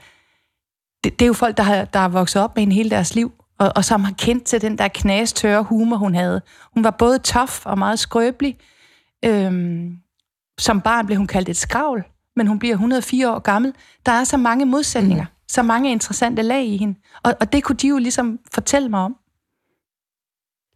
det, 1.04 1.18
det 1.18 1.22
er 1.22 1.26
jo 1.26 1.32
folk, 1.32 1.56
der 1.56 1.62
har, 1.62 1.84
der 1.84 1.98
har 1.98 2.08
vokset 2.08 2.42
op 2.42 2.56
med 2.56 2.62
en 2.62 2.72
hele 2.72 2.90
deres 2.90 3.14
liv, 3.14 3.32
og, 3.58 3.72
og 3.76 3.84
som 3.84 4.04
har 4.04 4.12
kendt 4.18 4.44
til 4.44 4.60
den 4.60 4.78
der 4.78 4.88
knastørre 4.88 5.62
humor, 5.62 5.96
hun 5.96 6.14
havde. 6.14 6.42
Hun 6.74 6.84
var 6.84 6.90
både 6.90 7.18
tof 7.18 7.66
og 7.66 7.78
meget 7.78 7.98
skrøbelig. 7.98 8.56
Øhm, 9.24 9.98
som 10.58 10.80
barn 10.80 11.06
blev 11.06 11.18
hun 11.18 11.26
kaldt 11.26 11.48
et 11.48 11.56
skravl, 11.56 12.04
men 12.36 12.46
hun 12.46 12.58
bliver 12.58 12.74
104 12.74 13.34
år 13.34 13.38
gammel. 13.38 13.72
Der 14.06 14.12
er 14.12 14.24
så 14.24 14.36
mange 14.36 14.64
modsætninger, 14.66 15.24
mm. 15.24 15.48
så 15.48 15.62
mange 15.62 15.92
interessante 15.92 16.42
lag 16.42 16.64
i 16.64 16.76
hende. 16.76 16.98
Og, 17.22 17.34
og 17.40 17.52
det 17.52 17.64
kunne 17.64 17.76
de 17.76 17.88
jo 17.88 17.98
ligesom 17.98 18.38
fortælle 18.54 18.88
mig 18.88 19.00
om. 19.00 19.16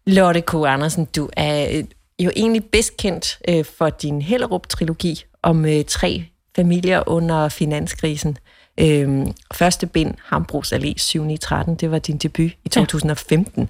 Lotte 0.06 0.40
K. 0.40 0.54
Andersen, 0.54 1.04
du 1.04 1.28
er 1.36 1.82
jo 2.18 2.30
egentlig 2.36 2.64
bedst 2.64 2.96
kendt 2.96 3.38
øh, 3.48 3.64
for 3.64 3.90
din 3.90 4.22
Hellerup-trilogi 4.22 5.24
om 5.42 5.64
øh, 5.64 5.84
tre 5.84 6.24
familier 6.56 7.02
under 7.06 7.48
finanskrisen. 7.48 8.38
Øh, 8.80 9.26
første 9.54 9.86
bind, 9.86 10.14
Hambros 10.24 10.72
Allé 10.72 10.92
7 10.96 11.38
13, 11.38 11.74
det 11.74 11.90
var 11.90 11.98
din 11.98 12.16
debut 12.16 12.50
i 12.64 12.68
2015. 12.68 13.62
Ja. 13.62 13.68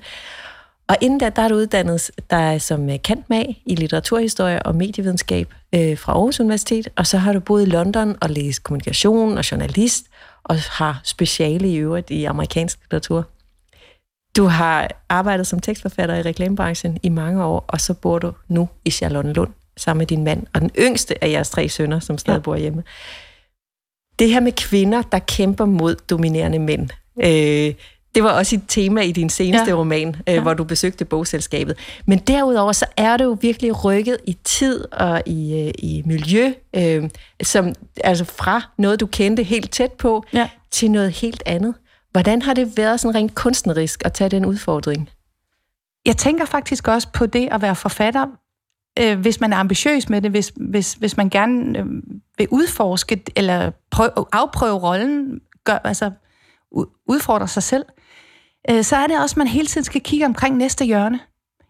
Og 0.88 0.96
inden 1.00 1.18
da, 1.18 1.28
der 1.28 1.42
er 1.42 1.48
du 1.48 1.54
uddannet 1.54 2.10
dig 2.30 2.62
som 2.62 2.90
øh, 2.90 3.02
kantmag 3.04 3.62
i 3.66 3.74
litteraturhistorie 3.74 4.62
og 4.62 4.74
medievidenskab 4.74 5.54
øh, 5.74 5.98
fra 5.98 6.12
Aarhus 6.12 6.40
Universitet, 6.40 6.88
og 6.96 7.06
så 7.06 7.18
har 7.18 7.32
du 7.32 7.40
boet 7.40 7.62
i 7.62 7.70
London 7.70 8.16
og 8.20 8.30
læst 8.30 8.62
kommunikation 8.62 9.38
og 9.38 9.50
journalist, 9.50 10.06
og 10.44 10.56
har 10.56 11.00
speciale 11.04 11.68
i 11.68 11.76
øvrigt 11.76 12.10
i 12.10 12.24
amerikansk 12.24 12.78
litteratur. 12.80 13.26
Du 14.36 14.44
har 14.44 14.88
arbejdet 15.08 15.46
som 15.46 15.60
tekstforfatter 15.60 16.14
i 16.14 16.22
reklamebranchen 16.22 16.98
i 17.02 17.08
mange 17.08 17.44
år, 17.44 17.64
og 17.68 17.80
så 17.80 17.94
bor 17.94 18.18
du 18.18 18.32
nu 18.48 18.68
i 18.84 18.90
Charlottenlund 18.90 19.50
sammen 19.76 19.98
med 19.98 20.06
din 20.06 20.24
mand, 20.24 20.46
og 20.54 20.60
den 20.60 20.70
yngste 20.78 21.24
af 21.24 21.30
jeres 21.30 21.50
tre 21.50 21.68
sønner, 21.68 22.00
som 22.00 22.18
stadig 22.18 22.38
ja. 22.38 22.42
bor 22.42 22.56
hjemme. 22.56 22.82
Det 24.18 24.30
her 24.30 24.40
med 24.40 24.52
kvinder, 24.52 25.02
der 25.02 25.18
kæmper 25.18 25.64
mod 25.64 25.94
dominerende 25.94 26.58
mænd, 26.58 26.88
øh, 27.16 27.74
det 28.14 28.22
var 28.22 28.30
også 28.30 28.56
et 28.56 28.62
tema 28.68 29.00
i 29.00 29.12
din 29.12 29.30
seneste 29.30 29.70
ja. 29.70 29.76
roman, 29.76 30.08
øh, 30.08 30.34
ja. 30.34 30.40
hvor 30.40 30.54
du 30.54 30.64
besøgte 30.64 31.04
bogselskabet. 31.04 31.78
Men 32.06 32.18
derudover 32.18 32.72
så 32.72 32.86
er 32.96 33.16
det 33.16 33.24
jo 33.24 33.38
virkelig 33.40 33.84
rykket 33.84 34.16
i 34.26 34.36
tid 34.44 34.92
og 34.92 35.22
i, 35.26 35.64
øh, 35.66 35.72
i 35.78 36.02
miljø, 36.06 36.52
øh, 36.76 37.10
som 37.42 37.74
altså 38.04 38.24
fra 38.24 38.62
noget, 38.78 39.00
du 39.00 39.06
kendte 39.06 39.42
helt 39.42 39.70
tæt 39.70 39.92
på, 39.92 40.24
ja. 40.32 40.48
til 40.70 40.90
noget 40.90 41.12
helt 41.12 41.42
andet. 41.46 41.74
Hvordan 42.12 42.42
har 42.42 42.54
det 42.54 42.76
været 42.76 43.00
sådan 43.00 43.14
rent 43.14 43.34
kunstnerisk 43.34 44.02
at 44.04 44.12
tage 44.12 44.30
den 44.30 44.44
udfordring? 44.44 45.10
Jeg 46.06 46.16
tænker 46.16 46.44
faktisk 46.44 46.88
også 46.88 47.08
på 47.12 47.26
det 47.26 47.48
at 47.52 47.62
være 47.62 47.76
forfatter, 47.76 48.26
øh, 48.98 49.18
hvis 49.18 49.40
man 49.40 49.52
er 49.52 49.56
ambitiøs 49.56 50.08
med 50.08 50.22
det, 50.22 50.30
hvis, 50.30 50.52
hvis, 50.56 50.92
hvis 50.92 51.16
man 51.16 51.28
gerne 51.28 51.78
øh, 51.78 51.86
vil 52.38 52.48
udforske 52.50 53.22
eller 53.36 53.70
prøve, 53.90 54.10
afprøve 54.32 54.78
rollen, 54.78 55.40
gør, 55.64 55.78
altså 55.84 56.10
udfordre 57.06 57.48
sig 57.48 57.62
selv, 57.62 57.84
øh, 58.70 58.84
så 58.84 58.96
er 58.96 59.06
det 59.06 59.20
også, 59.20 59.32
at 59.32 59.36
man 59.36 59.46
hele 59.46 59.66
tiden 59.66 59.84
skal 59.84 60.00
kigge 60.00 60.26
omkring 60.26 60.56
næste 60.56 60.84
hjørne. 60.84 61.20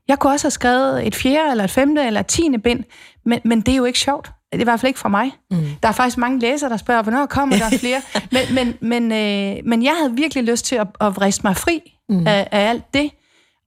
Jeg 0.09 0.19
kunne 0.19 0.33
også 0.33 0.45
have 0.45 0.51
skrevet 0.51 1.07
et 1.07 1.15
fjerde, 1.15 1.51
eller 1.51 1.65
et 1.65 1.71
femte, 1.71 2.03
eller 2.03 2.21
et 2.21 2.27
tiende 2.27 2.59
bind, 2.59 2.85
men, 3.25 3.41
men 3.45 3.61
det 3.61 3.73
er 3.73 3.77
jo 3.77 3.85
ikke 3.85 3.99
sjovt. 3.99 4.31
Det 4.53 4.59
er 4.59 4.61
i 4.61 4.65
hvert 4.65 4.81
fald 4.81 4.89
ikke 4.89 5.01
for 5.01 5.09
mig. 5.09 5.33
Mm. 5.51 5.57
Der 5.83 5.89
er 5.89 5.93
faktisk 5.93 6.19
mange 6.19 6.39
læsere, 6.39 6.71
der 6.71 6.77
spørger, 6.77 7.03
hvornår 7.03 7.27
kommer 7.27 7.57
der 7.57 7.71
flere? 7.81 8.03
men, 8.33 8.55
men, 8.55 8.75
men, 8.81 9.13
øh, 9.13 9.65
men 9.65 9.83
jeg 9.83 9.97
havde 9.99 10.17
virkelig 10.17 10.45
lyst 10.45 10.65
til 10.65 10.77
at, 10.77 10.87
at 11.01 11.17
vriste 11.17 11.47
mig 11.47 11.57
fri 11.57 11.95
mm. 12.09 12.27
af, 12.27 12.49
af 12.53 12.69
alt 12.69 12.95
det, 12.95 13.11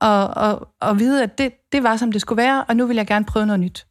og, 0.01 0.27
og, 0.27 0.67
og 0.81 0.99
vide, 0.99 1.23
at 1.23 1.37
det, 1.37 1.53
det 1.71 1.83
var, 1.83 1.97
som 1.97 2.11
det 2.11 2.21
skulle 2.21 2.41
være, 2.41 2.63
og 2.63 2.75
nu 2.75 2.85
vil 2.85 2.95
jeg 2.95 3.07
gerne 3.07 3.25
prøve 3.25 3.45
noget 3.45 3.59
nyt. 3.59 3.85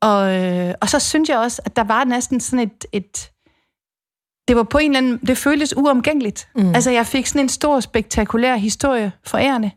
Og, 0.00 0.34
øh, 0.36 0.74
og 0.80 0.88
så 0.88 0.98
synes 0.98 1.28
jeg 1.28 1.38
også, 1.38 1.62
at 1.64 1.76
der 1.76 1.84
var 1.84 2.04
næsten 2.04 2.40
sådan 2.40 2.58
et, 2.58 2.84
et 2.92 3.30
det 4.48 4.56
var 4.56 4.62
på 4.62 4.78
en 4.78 4.90
eller 4.90 4.98
anden, 4.98 5.26
det 5.26 5.38
føltes 5.38 5.76
uomgængeligt. 5.76 6.48
Mm. 6.54 6.74
Altså, 6.74 6.90
jeg 6.90 7.06
fik 7.06 7.26
sådan 7.26 7.40
en 7.40 7.48
stor, 7.48 7.80
spektakulær 7.80 8.56
historie 8.56 9.12
for 9.24 9.38
ærende, 9.38 9.70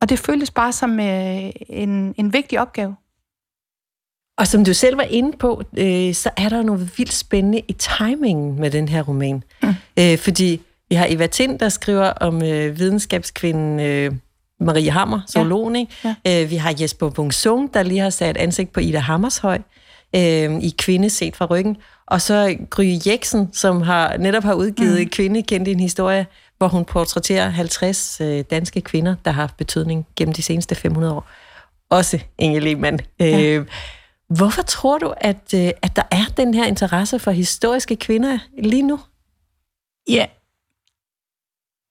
og 0.00 0.08
det 0.08 0.18
føltes 0.18 0.50
bare 0.50 0.72
som 0.72 1.00
øh, 1.00 1.50
en, 1.68 2.14
en 2.16 2.32
vigtig 2.32 2.60
opgave. 2.60 2.96
Og 4.38 4.46
som 4.46 4.64
du 4.64 4.74
selv 4.74 4.96
var 4.96 5.02
inde 5.02 5.36
på, 5.36 5.62
øh, 5.78 6.14
så 6.14 6.30
er 6.36 6.48
der 6.48 6.62
noget 6.62 6.98
vildt 6.98 7.12
spændende 7.12 7.62
i 7.68 7.72
timingen 7.72 8.60
med 8.60 8.70
den 8.70 8.88
her 8.88 9.02
roman. 9.02 9.42
Mm. 9.62 9.68
Øh, 9.98 10.18
fordi 10.18 10.60
vi 10.88 10.94
har 10.94 11.06
Eva 11.08 11.26
Tind, 11.26 11.58
der 11.58 11.68
skriver 11.68 12.10
om 12.10 12.42
øh, 12.42 12.78
videnskabskvinden 12.78 13.80
øh, 13.80 14.12
Marie 14.60 14.90
Hammer, 14.90 15.20
zoologen. 15.28 15.88
Ja. 16.04 16.14
Ja. 16.24 16.42
Øh, 16.42 16.50
vi 16.50 16.56
har 16.56 16.74
Jesper 16.80 17.10
Bungsung, 17.10 17.74
der 17.74 17.82
lige 17.82 18.00
har 18.00 18.10
sat 18.10 18.36
ansigt 18.36 18.72
på 18.72 18.80
Ida 18.80 18.98
Hammershøj 18.98 19.58
øh, 20.14 20.58
i 20.62 20.74
Kvinde 20.78 21.10
set 21.10 21.36
fra 21.36 21.46
ryggen. 21.46 21.76
Og 22.10 22.20
så 22.20 22.56
Gry 22.70 22.96
Jeksen, 23.06 23.52
som 23.52 23.82
har 23.82 24.16
netop 24.16 24.42
har 24.42 24.54
udgivet 24.54 25.00
mm. 25.00 25.08
Kvinde 25.08 25.42
kendt 25.42 25.68
en 25.68 25.80
historie, 25.80 26.26
hvor 26.58 26.68
hun 26.68 26.84
portrætterer 26.84 27.48
50 27.48 28.20
øh, 28.20 28.44
danske 28.50 28.80
kvinder, 28.80 29.14
der 29.24 29.30
har 29.30 29.42
haft 29.42 29.56
betydning 29.56 30.06
gennem 30.16 30.34
de 30.34 30.42
seneste 30.42 30.74
500 30.74 31.14
år. 31.14 31.28
Også 31.90 32.18
Inge 32.38 32.60
Lehmann. 32.60 33.00
Ja. 33.20 33.42
Øh, 33.42 33.66
hvorfor 34.28 34.62
tror 34.62 34.98
du, 34.98 35.14
at, 35.16 35.54
øh, 35.54 35.70
at 35.82 35.96
der 35.96 36.02
er 36.10 36.24
den 36.36 36.54
her 36.54 36.66
interesse 36.66 37.18
for 37.18 37.30
historiske 37.30 37.96
kvinder 37.96 38.38
lige 38.58 38.82
nu? 38.82 39.00
Ja, 40.08 40.26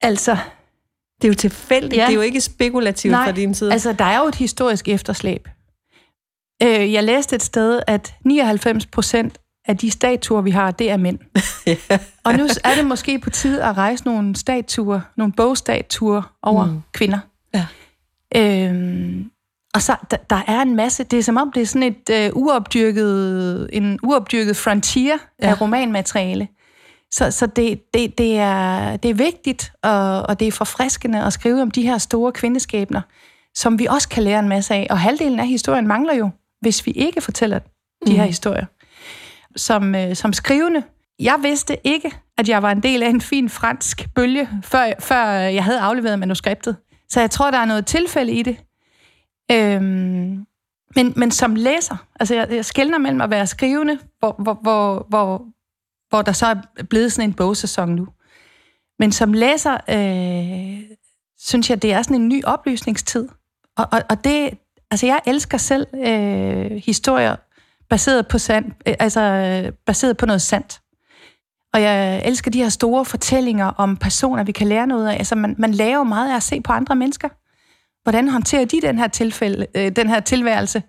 altså... 0.01 0.37
Det 1.21 1.23
er 1.23 1.27
jo 1.27 1.35
tilfældigt, 1.35 1.95
ja. 1.95 2.05
det 2.05 2.11
er 2.11 2.15
jo 2.15 2.21
ikke 2.21 2.41
spekulativt 2.41 3.11
Nej, 3.11 3.25
fra 3.25 3.31
din 3.31 3.53
side. 3.53 3.73
altså 3.73 3.93
der 3.93 4.05
er 4.05 4.19
jo 4.19 4.25
et 4.25 4.35
historisk 4.35 4.87
efterslæb. 4.87 5.47
Øh, 6.63 6.93
jeg 6.93 7.03
læste 7.03 7.35
et 7.35 7.43
sted, 7.43 7.81
at 7.87 8.15
99 8.25 8.85
procent 8.85 9.37
af 9.67 9.77
de 9.77 9.91
statuer, 9.91 10.41
vi 10.41 10.51
har, 10.51 10.71
det 10.71 10.91
er 10.91 10.97
mænd. 10.97 11.19
ja. 11.67 11.75
Og 12.25 12.33
nu 12.33 12.43
er 12.63 12.75
det 12.75 12.85
måske 12.85 13.19
på 13.19 13.29
tide 13.29 13.63
at 13.63 13.77
rejse 13.77 14.05
nogle 14.05 14.35
statuer, 14.35 14.99
nogle 15.17 15.33
bogstatuer 15.33 16.33
over 16.41 16.65
mm. 16.65 16.81
kvinder. 16.93 17.19
Ja. 17.53 17.65
Øhm, 18.35 19.31
og 19.73 19.81
så 19.81 19.95
der, 20.11 20.17
der 20.29 20.41
er 20.47 20.61
en 20.61 20.75
masse, 20.75 21.03
det 21.03 21.19
er 21.19 21.23
som 21.23 21.37
om 21.37 21.51
det 21.51 21.61
er 21.61 21.65
sådan 21.65 21.83
et 21.83 22.09
øh, 22.11 22.29
uopdyrket, 22.33 23.69
en 23.73 23.99
uopdyrket 24.03 24.57
frontier 24.57 25.17
ja. 25.41 25.49
af 25.49 25.61
romanmateriale. 25.61 26.47
Så, 27.11 27.31
så 27.31 27.45
det, 27.45 27.93
det, 27.93 28.17
det, 28.17 28.37
er, 28.37 28.97
det 28.97 29.11
er 29.11 29.15
vigtigt, 29.15 29.71
og, 29.83 30.21
og 30.21 30.39
det 30.39 30.47
er 30.47 30.51
forfriskende 30.51 31.23
at 31.23 31.33
skrive 31.33 31.61
om 31.61 31.71
de 31.71 31.81
her 31.81 31.97
store 31.97 32.31
kvindeskæbner, 32.31 33.01
som 33.55 33.79
vi 33.79 33.85
også 33.85 34.09
kan 34.09 34.23
lære 34.23 34.39
en 34.39 34.49
masse 34.49 34.73
af. 34.73 34.87
Og 34.89 34.99
halvdelen 34.99 35.39
af 35.39 35.47
historien 35.47 35.87
mangler 35.87 36.13
jo, 36.13 36.29
hvis 36.61 36.85
vi 36.85 36.91
ikke 36.91 37.21
fortæller 37.21 37.59
de 38.07 38.11
her 38.11 38.23
mm. 38.23 38.27
historier 38.27 38.65
som, 39.57 39.95
øh, 39.95 40.15
som 40.15 40.33
skrivende. 40.33 40.83
Jeg 41.19 41.35
vidste 41.41 41.87
ikke, 41.87 42.11
at 42.37 42.49
jeg 42.49 42.61
var 42.63 42.71
en 42.71 42.83
del 42.83 43.03
af 43.03 43.09
en 43.09 43.21
fin 43.21 43.49
fransk 43.49 44.07
bølge, 44.15 44.49
før, 44.63 44.91
før 44.99 45.25
jeg 45.29 45.63
havde 45.63 45.79
afleveret 45.79 46.19
manuskriptet. 46.19 46.75
Så 47.09 47.19
jeg 47.19 47.31
tror, 47.31 47.51
der 47.51 47.57
er 47.57 47.65
noget 47.65 47.85
tilfælde 47.85 48.31
i 48.31 48.43
det. 48.43 48.57
Øhm, 49.51 50.45
men, 50.95 51.13
men 51.15 51.31
som 51.31 51.55
læser, 51.55 52.05
altså 52.19 52.35
jeg, 52.35 52.47
jeg 52.51 52.65
skældner 52.65 52.97
mellem 52.97 53.21
at 53.21 53.29
være 53.29 53.47
skrivende, 53.47 53.99
hvor, 54.19 54.35
hvor, 54.39 54.53
hvor, 54.53 55.05
hvor, 55.09 55.45
hvor 56.09 56.21
der 56.21 56.31
så 56.31 56.45
er 56.45 56.83
blevet 56.89 57.11
sådan 57.11 57.29
en 57.29 57.33
bogsæson 57.33 57.89
nu. 57.89 58.07
Men 58.99 59.11
som 59.11 59.33
læser, 59.33 59.77
øh, 59.89 60.97
synes 61.39 61.69
jeg, 61.69 61.81
det 61.81 61.93
er 61.93 62.01
sådan 62.01 62.21
en 62.21 62.27
ny 62.27 62.43
oplysningstid. 62.43 63.27
Og, 63.77 63.87
og, 63.91 64.01
og 64.09 64.23
det, 64.23 64.57
altså 64.91 65.05
jeg 65.05 65.21
elsker 65.25 65.57
selv 65.57 65.87
øh, 65.93 66.71
historier 66.85 67.35
baseret 67.89 68.27
på, 68.27 68.37
sand, 68.37 68.65
øh, 68.87 68.93
altså, 68.99 69.21
øh, 69.21 69.71
baseret 69.85 70.17
på 70.17 70.25
noget 70.25 70.41
sandt. 70.41 70.81
Og 71.73 71.81
jeg 71.81 72.21
elsker 72.25 72.51
de 72.51 72.61
her 72.61 72.69
store 72.69 73.05
fortællinger 73.05 73.65
om 73.65 73.97
personer, 73.97 74.43
vi 74.43 74.51
kan 74.51 74.67
lære 74.67 74.87
noget 74.87 75.07
af. 75.07 75.13
Altså, 75.13 75.35
man, 75.35 75.55
man 75.57 75.73
lærer 75.73 75.97
jo 75.97 76.03
meget 76.03 76.31
af 76.31 76.35
at 76.35 76.43
se 76.43 76.61
på 76.61 76.71
andre 76.71 76.95
mennesker. 76.95 77.29
Hvordan 78.03 78.29
håndterer 78.29 78.65
de 78.65 78.81
den 78.81 78.99
her, 78.99 79.07
tilfælde, 79.07 79.67
øh, 79.75 79.91
den 79.95 80.09
her 80.09 80.19
tilværelse? 80.19 80.83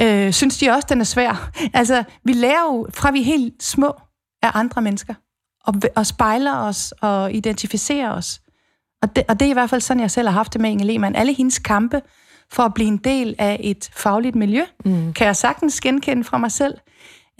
Øh, 0.00 0.32
synes 0.32 0.58
de 0.58 0.70
også, 0.70 0.86
den 0.90 1.00
er 1.00 1.04
svær? 1.04 1.50
Altså, 1.74 2.04
vi 2.24 2.32
lærer 2.32 2.62
jo, 2.62 2.86
fra 2.90 3.10
vi 3.10 3.20
er 3.20 3.24
helt 3.24 3.62
små, 3.62 3.94
af 4.42 4.50
andre 4.54 4.82
mennesker. 4.82 5.14
Og, 5.64 5.74
og 5.96 6.06
spejler 6.06 6.56
os 6.56 6.92
og 7.00 7.32
identificerer 7.32 8.10
os. 8.10 8.40
Og 9.02 9.16
det, 9.16 9.24
og 9.28 9.40
det 9.40 9.46
er 9.46 9.50
i 9.50 9.52
hvert 9.52 9.70
fald 9.70 9.80
sådan, 9.80 10.00
jeg 10.00 10.10
selv 10.10 10.28
har 10.28 10.34
haft 10.34 10.52
det 10.52 10.60
med 10.60 10.70
Inge 10.70 10.84
Lehmann. 10.84 11.16
Alle 11.16 11.32
hendes 11.32 11.58
kampe 11.58 12.02
for 12.52 12.62
at 12.62 12.74
blive 12.74 12.88
en 12.88 12.96
del 12.96 13.34
af 13.38 13.60
et 13.60 13.90
fagligt 13.96 14.36
miljø, 14.36 14.64
mm. 14.84 15.12
kan 15.12 15.26
jeg 15.26 15.36
sagtens 15.36 15.80
genkende 15.80 16.24
fra 16.24 16.38
mig 16.38 16.52
selv. 16.52 16.74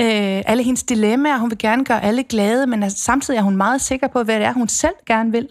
Øh, 0.01 0.43
alle 0.47 0.63
hendes 0.63 0.83
dilemmaer, 0.83 1.39
hun 1.39 1.51
vil 1.51 1.59
gerne 1.59 1.85
gøre 1.85 2.03
alle 2.03 2.25
glade, 2.25 2.67
men 2.67 2.83
altså, 2.83 2.99
samtidig 2.99 3.39
er 3.39 3.43
hun 3.43 3.57
meget 3.57 3.81
sikker 3.81 4.09
på, 4.09 4.23
hvad 4.23 4.39
det 4.39 4.47
er, 4.47 4.53
hun 4.53 4.69
selv 4.69 4.95
gerne 5.07 5.33
vil. 5.33 5.49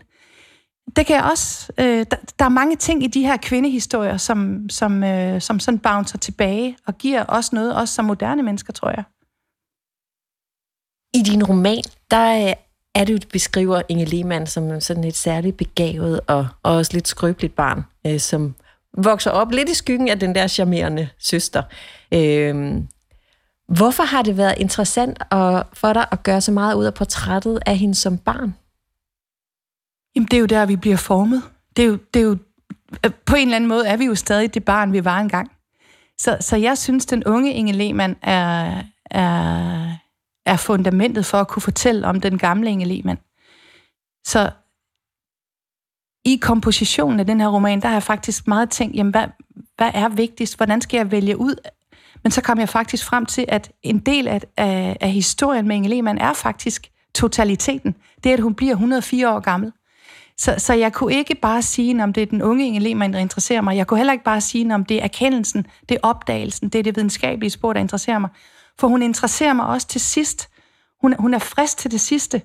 Det 0.95 1.05
kan 1.05 1.15
jeg 1.15 1.23
også. 1.31 1.71
Øh, 1.77 2.05
der, 2.11 2.17
der 2.39 2.45
er 2.45 2.49
mange 2.49 2.75
ting 2.75 3.03
i 3.03 3.07
de 3.07 3.25
her 3.25 3.37
kvindehistorier, 3.37 4.17
som, 4.17 4.69
som, 4.69 5.03
øh, 5.03 5.41
som 5.41 5.59
sådan 5.59 5.79
bouncer 5.79 6.17
tilbage 6.17 6.77
og 6.87 6.97
giver 6.97 7.25
os 7.27 7.53
noget, 7.53 7.75
også 7.75 7.93
som 7.93 8.05
moderne 8.05 8.43
mennesker, 8.43 8.73
tror 8.73 8.89
jeg. 8.89 9.03
I 11.13 11.23
din 11.31 11.43
roman, 11.43 11.83
der 12.11 12.53
er 12.95 13.03
det, 13.05 13.23
du 13.23 13.27
beskriver 13.27 13.81
Inge 13.89 14.05
Lehmann 14.05 14.47
som 14.47 14.81
sådan 14.81 15.03
et 15.03 15.15
særligt 15.15 15.57
begavet 15.57 16.19
og, 16.27 16.47
og 16.63 16.75
også 16.75 16.93
lidt 16.93 17.07
skrøbeligt 17.07 17.55
barn, 17.55 17.83
øh, 18.07 18.19
som 18.19 18.55
vokser 18.97 19.31
op 19.31 19.51
lidt 19.51 19.69
i 19.69 19.73
skyggen 19.73 20.09
af 20.09 20.19
den 20.19 20.35
der 20.35 20.47
charmerende 20.47 21.09
søster. 21.19 21.63
Øh, 22.13 22.81
hvorfor 23.67 24.03
har 24.03 24.21
det 24.21 24.37
været 24.37 24.55
interessant 24.57 25.19
at, 25.31 25.63
for 25.73 25.93
dig 25.93 26.05
at 26.11 26.23
gøre 26.23 26.41
så 26.41 26.51
meget 26.51 26.75
ud 26.75 26.85
af 26.85 26.93
portrættet 26.93 27.59
af 27.65 27.77
hende 27.77 27.95
som 27.95 28.17
barn? 28.17 28.55
Jamen, 30.15 30.27
det 30.27 30.33
er 30.33 30.39
jo 30.39 30.45
der, 30.45 30.65
vi 30.65 30.75
bliver 30.75 30.97
formet. 30.97 31.43
det 31.75 31.83
er 31.83 31.87
jo, 31.87 31.97
det 32.13 32.19
er 32.19 32.23
jo, 32.23 32.37
øh, 33.05 33.11
på 33.25 33.35
en 33.35 33.41
eller 33.41 33.55
anden 33.55 33.67
måde 33.67 33.87
er 33.87 33.97
vi 33.97 34.05
jo 34.05 34.15
stadig 34.15 34.53
det 34.53 34.65
barn, 34.65 34.93
vi 34.93 35.05
var 35.05 35.19
engang. 35.19 35.51
Så, 36.17 36.37
så 36.39 36.55
jeg 36.55 36.77
synes, 36.77 37.05
den 37.05 37.23
unge 37.23 37.53
Inge 37.53 37.73
Lehmann 37.73 38.15
er, 38.21 38.81
er, 39.05 39.95
er 40.45 40.57
fundamentet 40.57 41.25
for 41.25 41.37
at 41.37 41.47
kunne 41.47 41.61
fortælle 41.61 42.07
om 42.07 42.21
den 42.21 42.37
gamle 42.37 42.69
Inge 42.69 42.85
Lehmann. 42.85 43.19
Så 44.27 44.51
i 46.25 46.35
kompositionen 46.41 47.19
af 47.19 47.25
den 47.25 47.41
her 47.41 47.47
roman, 47.47 47.81
der 47.81 47.87
har 47.87 47.95
jeg 47.95 48.03
faktisk 48.03 48.47
meget 48.47 48.69
tænkt, 48.69 48.95
jamen 48.95 49.11
hvad, 49.11 49.27
hvad 49.77 49.91
er 49.93 50.09
vigtigst? 50.09 50.57
Hvordan 50.57 50.81
skal 50.81 50.97
jeg 50.97 51.11
vælge 51.11 51.37
ud? 51.37 51.55
Men 52.23 52.31
så 52.31 52.41
kom 52.41 52.59
jeg 52.59 52.69
faktisk 52.69 53.05
frem 53.05 53.25
til, 53.25 53.45
at 53.47 53.71
en 53.83 53.99
del 53.99 54.27
af, 54.27 54.41
af, 54.57 54.97
af 55.01 55.11
historien 55.11 55.67
med 55.67 55.75
Inge 55.75 55.89
Lehmann 55.89 56.17
er 56.17 56.33
faktisk 56.33 56.91
totaliteten. 57.15 57.95
Det 58.23 58.29
er, 58.29 58.33
at 58.33 58.39
hun 58.39 58.55
bliver 58.55 58.73
104 58.73 59.35
år 59.35 59.39
gammel. 59.39 59.71
Så, 60.37 60.55
så 60.57 60.73
jeg 60.73 60.93
kunne 60.93 61.13
ikke 61.13 61.35
bare 61.35 61.61
sige, 61.61 62.03
om 62.03 62.13
det 62.13 62.23
er 62.23 62.27
den 62.27 62.41
unge 62.41 62.65
Inge 62.65 62.79
Lehmann, 62.79 63.13
der 63.13 63.19
interesserer 63.19 63.61
mig. 63.61 63.77
Jeg 63.77 63.87
kunne 63.87 63.97
heller 63.97 64.13
ikke 64.13 64.25
bare 64.25 64.41
sige, 64.41 64.75
om 64.75 64.85
det 64.85 64.97
er 64.97 65.03
erkendelsen, 65.03 65.65
det 65.89 65.95
er 65.95 65.99
opdagelsen, 66.03 66.69
det 66.69 66.79
er 66.79 66.83
det 66.83 66.95
videnskabelige 66.95 67.49
spor, 67.49 67.73
der 67.73 67.79
interesserer 67.79 68.19
mig. 68.19 68.29
For 68.79 68.87
hun 68.87 69.01
interesserer 69.01 69.53
mig 69.53 69.65
også 69.65 69.87
til 69.87 70.01
sidst. 70.01 70.49
Hun, 71.01 71.15
hun 71.19 71.33
er 71.33 71.39
frisk 71.39 71.77
til 71.77 71.91
det 71.91 72.01
sidste. 72.01 72.41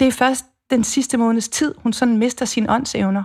Det 0.00 0.08
er 0.08 0.12
først 0.12 0.44
den 0.70 0.84
sidste 0.84 1.16
måneds 1.16 1.48
tid, 1.48 1.74
hun 1.78 1.92
sådan 1.92 2.18
mister 2.18 2.44
sine 2.44 2.70
åndsevner. 2.70 3.22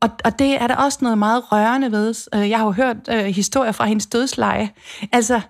Og, 0.00 0.10
og 0.24 0.38
det 0.38 0.62
er 0.62 0.66
der 0.66 0.76
også 0.76 0.98
noget 1.02 1.18
meget 1.18 1.52
rørende 1.52 1.92
ved. 1.92 2.14
Øh, 2.34 2.50
jeg 2.50 2.58
har 2.58 2.64
jo 2.66 2.72
hørt 2.72 2.96
øh, 3.10 3.24
historier 3.24 3.72
fra 3.72 3.86
hendes 3.86 4.06
dødsleje. 4.06 4.70
Altså, 5.12 5.40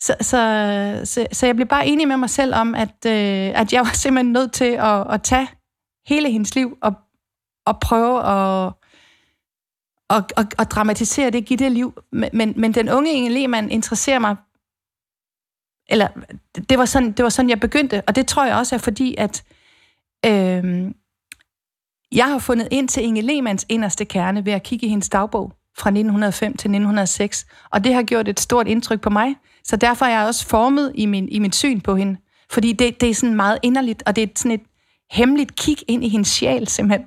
så, 0.00 0.16
så, 0.20 1.00
så, 1.04 1.26
så 1.32 1.46
jeg 1.46 1.56
blev 1.56 1.68
bare 1.68 1.86
enig 1.86 2.08
med 2.08 2.16
mig 2.16 2.30
selv 2.30 2.54
om, 2.54 2.74
at, 2.74 3.06
øh, 3.06 3.60
at 3.60 3.72
jeg 3.72 3.80
var 3.80 3.92
simpelthen 3.92 4.32
nødt 4.32 4.52
til 4.52 4.64
at, 4.64 5.12
at 5.14 5.22
tage 5.22 5.48
hele 6.06 6.30
hendes 6.30 6.54
liv 6.54 6.78
og, 6.82 6.94
og 7.66 7.80
prøve 7.80 8.18
at, 8.18 8.72
og, 10.08 10.22
og, 10.36 10.44
og 10.58 10.70
dramatisere 10.70 11.30
det, 11.30 11.46
give 11.46 11.56
det 11.56 11.72
liv. 11.72 11.94
Men, 12.12 12.54
men 12.56 12.74
den 12.74 12.88
unge 12.88 13.12
Inge 13.12 13.30
Lehmann 13.30 13.70
interesserer 13.70 14.18
mig, 14.18 14.36
eller 15.88 16.08
det 16.68 16.78
var, 16.78 16.84
sådan, 16.84 17.12
det 17.12 17.22
var 17.22 17.28
sådan, 17.28 17.50
jeg 17.50 17.60
begyndte, 17.60 18.02
og 18.06 18.16
det 18.16 18.26
tror 18.26 18.44
jeg 18.44 18.56
også 18.56 18.74
er 18.74 18.78
fordi, 18.78 19.14
at 19.18 19.44
øh, 20.26 20.90
jeg 22.12 22.24
har 22.24 22.38
fundet 22.38 22.68
ind 22.70 22.88
til 22.88 23.02
Inge 23.04 23.22
Lehmanns 23.22 23.66
inderste 23.68 24.04
kerne 24.04 24.44
ved 24.46 24.52
at 24.52 24.62
kigge 24.62 24.86
i 24.86 24.88
hendes 24.88 25.08
dagbog 25.08 25.52
fra 25.78 25.90
1905 25.90 26.52
til 26.52 26.68
1906, 26.68 27.46
og 27.70 27.84
det 27.84 27.94
har 27.94 28.02
gjort 28.02 28.28
et 28.28 28.40
stort 28.40 28.68
indtryk 28.68 29.00
på 29.00 29.10
mig. 29.10 29.34
Så 29.64 29.76
derfor 29.76 30.06
er 30.06 30.18
jeg 30.18 30.26
også 30.26 30.46
formet 30.46 30.92
i 30.94 31.06
min, 31.06 31.28
i 31.28 31.38
mit 31.38 31.54
syn 31.54 31.80
på 31.80 31.96
hende. 31.96 32.16
Fordi 32.50 32.72
det, 32.72 33.00
det 33.00 33.10
er 33.10 33.14
sådan 33.14 33.34
meget 33.36 33.58
inderligt, 33.62 34.02
og 34.06 34.16
det 34.16 34.22
er 34.22 34.26
sådan 34.36 34.50
et 34.50 34.60
hemmeligt 35.12 35.56
kig 35.56 35.76
ind 35.88 36.04
i 36.04 36.08
hendes 36.08 36.28
sjæl, 36.28 36.68
simpelthen. 36.68 37.06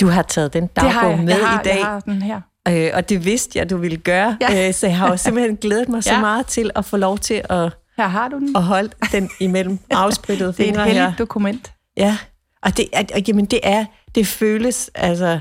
Du 0.00 0.06
har 0.06 0.22
taget 0.22 0.52
den 0.52 0.66
dagbog 0.66 0.92
har 0.92 1.08
jeg. 1.08 1.18
med 1.18 1.28
jeg 1.28 1.46
har, 1.48 1.60
i 1.60 1.64
dag. 1.64 1.76
Jeg 1.78 1.84
har 1.86 2.00
den 2.00 2.22
her. 2.22 2.40
Øh, 2.68 2.90
og 2.94 3.08
det 3.08 3.24
vidste 3.24 3.58
jeg, 3.58 3.70
du 3.70 3.76
ville 3.76 3.96
gøre. 3.96 4.36
Ja. 4.40 4.68
Øh, 4.68 4.74
så 4.74 4.86
jeg 4.86 4.96
har 4.98 5.08
jo 5.08 5.16
simpelthen 5.16 5.56
glædet 5.66 5.88
mig 5.88 6.04
så 6.04 6.12
Ja. 6.12 6.20
meget 6.20 6.46
til 6.46 6.70
at 6.74 6.84
få 6.84 6.96
lov 6.96 7.18
til 7.18 7.34
at, 7.50 7.72
Her 7.96 8.06
har 8.08 8.28
du 8.28 8.38
den. 8.38 8.56
at 8.56 8.62
holde 8.62 8.90
den 9.12 9.30
imellem 9.40 9.78
afsprittede 9.90 10.52
det 10.52 10.60
er 10.60 10.64
fingre 10.64 10.80
et 10.82 10.86
heldigt 10.86 11.10
her. 11.10 11.16
dokument. 11.16 11.72
Ja, 11.96 12.16
og 12.62 12.76
det, 12.76 12.88
er- 12.92 13.04
og, 13.14 13.20
jamen, 13.28 13.44
det 13.44 13.60
er, 13.62 13.84
det 14.14 14.26
føles 14.26 14.90
altså 14.94 15.40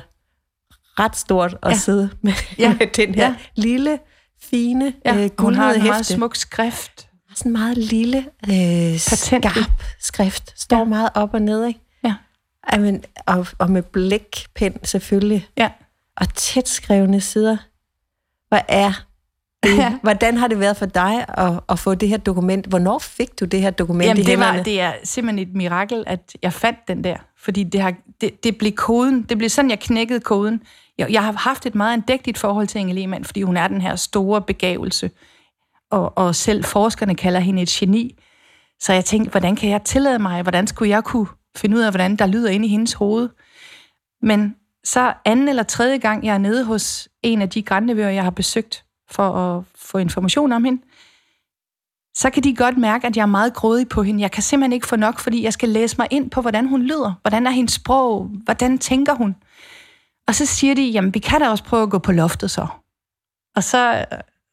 ret 0.99 1.15
stort 1.15 1.57
at 1.63 1.71
Ja. 1.71 1.77
sidde 1.77 2.09
med, 2.21 2.33
Ja. 2.59 2.73
med 2.79 2.87
den 2.87 3.15
her 3.15 3.25
Ja. 3.29 3.35
lille, 3.55 3.99
fine, 4.41 4.93
Ja, 5.05 5.11
øh, 5.15 5.29
hun 5.39 5.55
har 5.55 5.63
guldede 5.63 5.75
en 5.75 5.83
meget 5.83 6.05
smuk 6.05 6.35
skrift. 6.35 7.09
Sådan 7.35 7.49
en 7.49 7.53
meget 7.53 7.77
lille, 7.77 8.17
øh, 8.17 8.53
Patentlig. 9.09 9.51
skarp 9.51 9.71
skrift. 9.99 10.61
Står 10.61 10.77
Ja. 10.77 10.83
meget 10.83 11.09
op 11.15 11.33
og 11.33 11.41
ned, 11.41 11.65
ikke? 11.65 11.79
Ja. 12.03 12.15
Amen, 12.67 13.03
og, 13.27 13.47
og 13.59 13.71
med 13.71 13.83
blækpen 13.83 14.85
selvfølgelig. 14.85 15.47
Ja. 15.57 15.69
Og 16.17 16.33
tæt 16.33 16.67
skrevne 16.67 17.21
sider. 17.21 17.57
Hvad 18.49 18.61
er? 18.67 19.05
Ja. 19.65 19.97
Hvordan 20.01 20.37
har 20.37 20.47
det 20.47 20.59
været 20.59 20.77
for 20.77 20.85
dig 20.85 21.25
at, 21.37 21.59
at 21.69 21.79
få 21.79 21.95
det 21.95 22.09
her 22.09 22.17
dokument? 22.17 22.65
Hvornår 22.65 22.99
fik 22.99 23.39
du 23.39 23.45
det 23.45 23.61
her 23.61 23.69
dokument 23.69 24.07
Jamen, 24.07 24.21
i 24.21 24.25
det, 24.25 24.39
var, 24.39 24.63
det 24.63 24.81
er 24.81 24.93
simpelthen 25.03 25.47
et 25.47 25.55
mirakel, 25.55 26.03
at 26.07 26.35
jeg 26.41 26.53
fandt 26.53 26.79
den 26.87 27.03
der. 27.03 27.17
Fordi 27.37 27.63
det, 27.63 27.81
har, 27.81 27.93
det, 28.21 28.43
det 28.43 28.57
blev 28.57 28.71
koden. 28.71 29.21
Det 29.21 29.37
blev 29.37 29.49
sådan, 29.49 29.69
jeg 29.69 29.79
knækkede 29.79 30.19
koden. 30.19 30.61
Jeg, 30.97 31.11
jeg 31.11 31.23
har 31.23 31.31
haft 31.31 31.65
et 31.65 31.75
meget 31.75 31.93
andægtigt 31.93 32.37
forhold 32.37 32.67
til 32.67 32.79
Inge 32.79 32.93
Lehmann, 32.93 33.25
fordi 33.25 33.41
hun 33.41 33.57
er 33.57 33.67
den 33.67 33.81
her 33.81 33.95
store 33.95 34.41
begavelse. 34.41 35.11
Og, 35.91 36.17
og 36.17 36.35
selv 36.35 36.63
forskerne 36.63 37.15
kalder 37.15 37.39
hende 37.39 37.61
et 37.61 37.69
geni. 37.69 38.15
Så 38.79 38.93
jeg 38.93 39.05
tænkte, 39.05 39.31
hvordan 39.31 39.55
kan 39.55 39.69
jeg 39.69 39.83
tillade 39.83 40.19
mig? 40.19 40.41
Hvordan 40.41 40.67
skulle 40.67 40.89
jeg 40.89 41.03
kunne 41.03 41.27
finde 41.57 41.77
ud 41.77 41.81
af, 41.81 41.91
hvordan 41.91 42.15
der 42.15 42.25
lyder 42.25 42.49
inde 42.49 42.65
i 42.65 42.69
hendes 42.69 42.93
hoved? 42.93 43.29
Men 44.21 44.55
så 44.83 45.13
anden 45.25 45.49
eller 45.49 45.63
tredje 45.63 45.97
gang, 45.97 46.25
jeg 46.25 46.33
er 46.33 46.37
nede 46.37 46.65
hos 46.65 47.09
en 47.23 47.41
af 47.41 47.49
de 47.49 47.61
grænnevører, 47.61 48.09
jeg 48.09 48.23
har 48.23 48.29
besøgt 48.29 48.83
for 49.11 49.31
at 49.31 49.63
få 49.75 49.97
information 49.97 50.51
om 50.51 50.63
hende, 50.63 50.81
så 52.15 52.29
kan 52.29 52.43
de 52.43 52.55
godt 52.55 52.77
mærke, 52.77 53.07
at 53.07 53.17
jeg 53.17 53.21
er 53.21 53.25
meget 53.25 53.53
grådig 53.53 53.89
på 53.89 54.03
hende. 54.03 54.21
Jeg 54.21 54.31
kan 54.31 54.43
simpelthen 54.43 54.73
ikke 54.73 54.87
få 54.87 54.95
nok, 54.95 55.19
fordi 55.19 55.43
jeg 55.43 55.53
skal 55.53 55.69
læse 55.69 55.95
mig 55.97 56.07
ind 56.11 56.31
på, 56.31 56.41
hvordan 56.41 56.67
hun 56.67 56.81
lyder. 56.81 57.13
Hvordan 57.21 57.47
er 57.47 57.51
hendes 57.51 57.73
sprog? 57.73 58.23
Hvordan 58.43 58.77
tænker 58.77 59.13
hun? 59.13 59.35
Og 60.27 60.35
så 60.35 60.45
siger 60.45 60.75
de, 60.75 60.81
jamen 60.81 61.13
vi 61.13 61.19
kan 61.19 61.41
da 61.41 61.49
også 61.49 61.63
prøve 61.63 61.83
at 61.83 61.89
gå 61.89 61.99
på 61.99 62.11
loftet 62.11 62.51
så. 62.51 62.67
Og 63.55 63.63
så, 63.63 64.05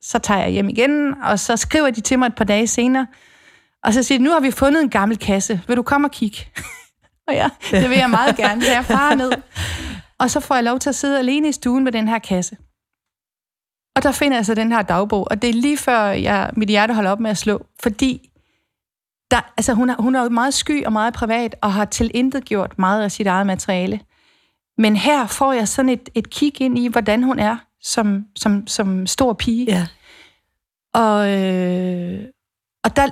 så 0.03 0.19
tager 0.19 0.41
jeg 0.41 0.51
hjem 0.51 0.69
igen, 0.69 1.15
og 1.23 1.39
så 1.39 1.57
skriver 1.57 1.91
de 1.91 2.01
til 2.01 2.19
mig 2.19 2.27
et 2.27 2.35
par 2.35 2.45
dage 2.45 2.67
senere, 2.67 3.07
og 3.85 3.93
så 3.93 4.03
siger 4.03 4.19
de, 4.19 4.25
nu 4.25 4.31
har 4.31 4.41
vi 4.41 4.51
fundet 4.51 4.83
en 4.83 4.91
gammel 4.91 5.19
kasse. 5.19 5.61
Vil 5.67 5.77
du 5.77 5.83
komme 5.83 6.07
og 6.07 6.11
kigge? 6.11 6.39
og 7.29 7.35
ja, 7.35 7.49
det 7.71 7.91
vil 7.91 7.99
jeg 7.99 8.11
meget 8.11 8.37
gerne, 8.37 8.63
så 8.63 8.73
jeg 8.73 8.85
farer 8.85 9.15
ned. 9.15 9.33
Og 10.19 10.31
så 10.31 10.41
får 10.41 10.55
jeg 10.55 10.65
lov 10.65 10.79
til 10.79 10.89
at 10.89 10.95
sidde 10.95 11.19
alene 11.19 11.49
i 11.49 11.53
stuen 11.53 11.85
med 11.85 11.93
den 11.93 12.09
her 12.09 12.19
kasse. 12.19 12.57
Og 13.97 14.03
der 14.03 14.13
finder 14.13 14.37
jeg 14.37 14.47
så 14.47 14.55
den 14.55 14.73
her 14.73 14.83
dagbog, 14.83 15.27
og 15.31 15.43
det 15.43 15.51
er 15.51 15.55
lige 15.55 15.77
før 15.77 16.03
jeg, 16.03 16.51
mit 16.57 16.69
hjerte 16.69 16.95
holder 16.95 17.11
op 17.11 17.21
med 17.21 17.31
at 17.31 17.39
slå, 17.39 17.67
fordi 17.83 18.31
der, 19.31 19.53
altså 19.57 19.75
hun, 19.75 19.91
er, 19.91 19.97
hun 19.99 20.15
er 20.15 20.23
jo 20.23 20.29
meget 20.29 20.55
sky 20.55 20.85
og 20.85 20.93
meget 20.93 21.15
privat, 21.15 21.57
og 21.63 21.73
har 21.73 21.85
tilintet 21.85 22.45
gjort 22.45 22.79
meget 22.79 23.03
af 23.03 23.13
sit 23.13 23.27
eget 23.27 23.47
materiale. 23.47 24.01
Men 24.79 24.97
her 24.97 25.27
får 25.27 25.53
jeg 25.53 25.69
sådan 25.69 25.89
et, 25.89 26.09
et 26.15 26.31
kig 26.31 26.61
ind 26.61 26.79
i, 26.79 26.89
hvordan 26.89 27.23
hun 27.23 27.39
er 27.39 27.57
som, 27.83 28.25
som, 28.37 28.67
som 28.67 29.07
stor 29.07 29.33
pige. 29.33 29.65
Ja. 29.65 29.87
Og, 30.95 31.31
øh, 31.33 32.25
og 32.85 32.97
der, 32.97 33.07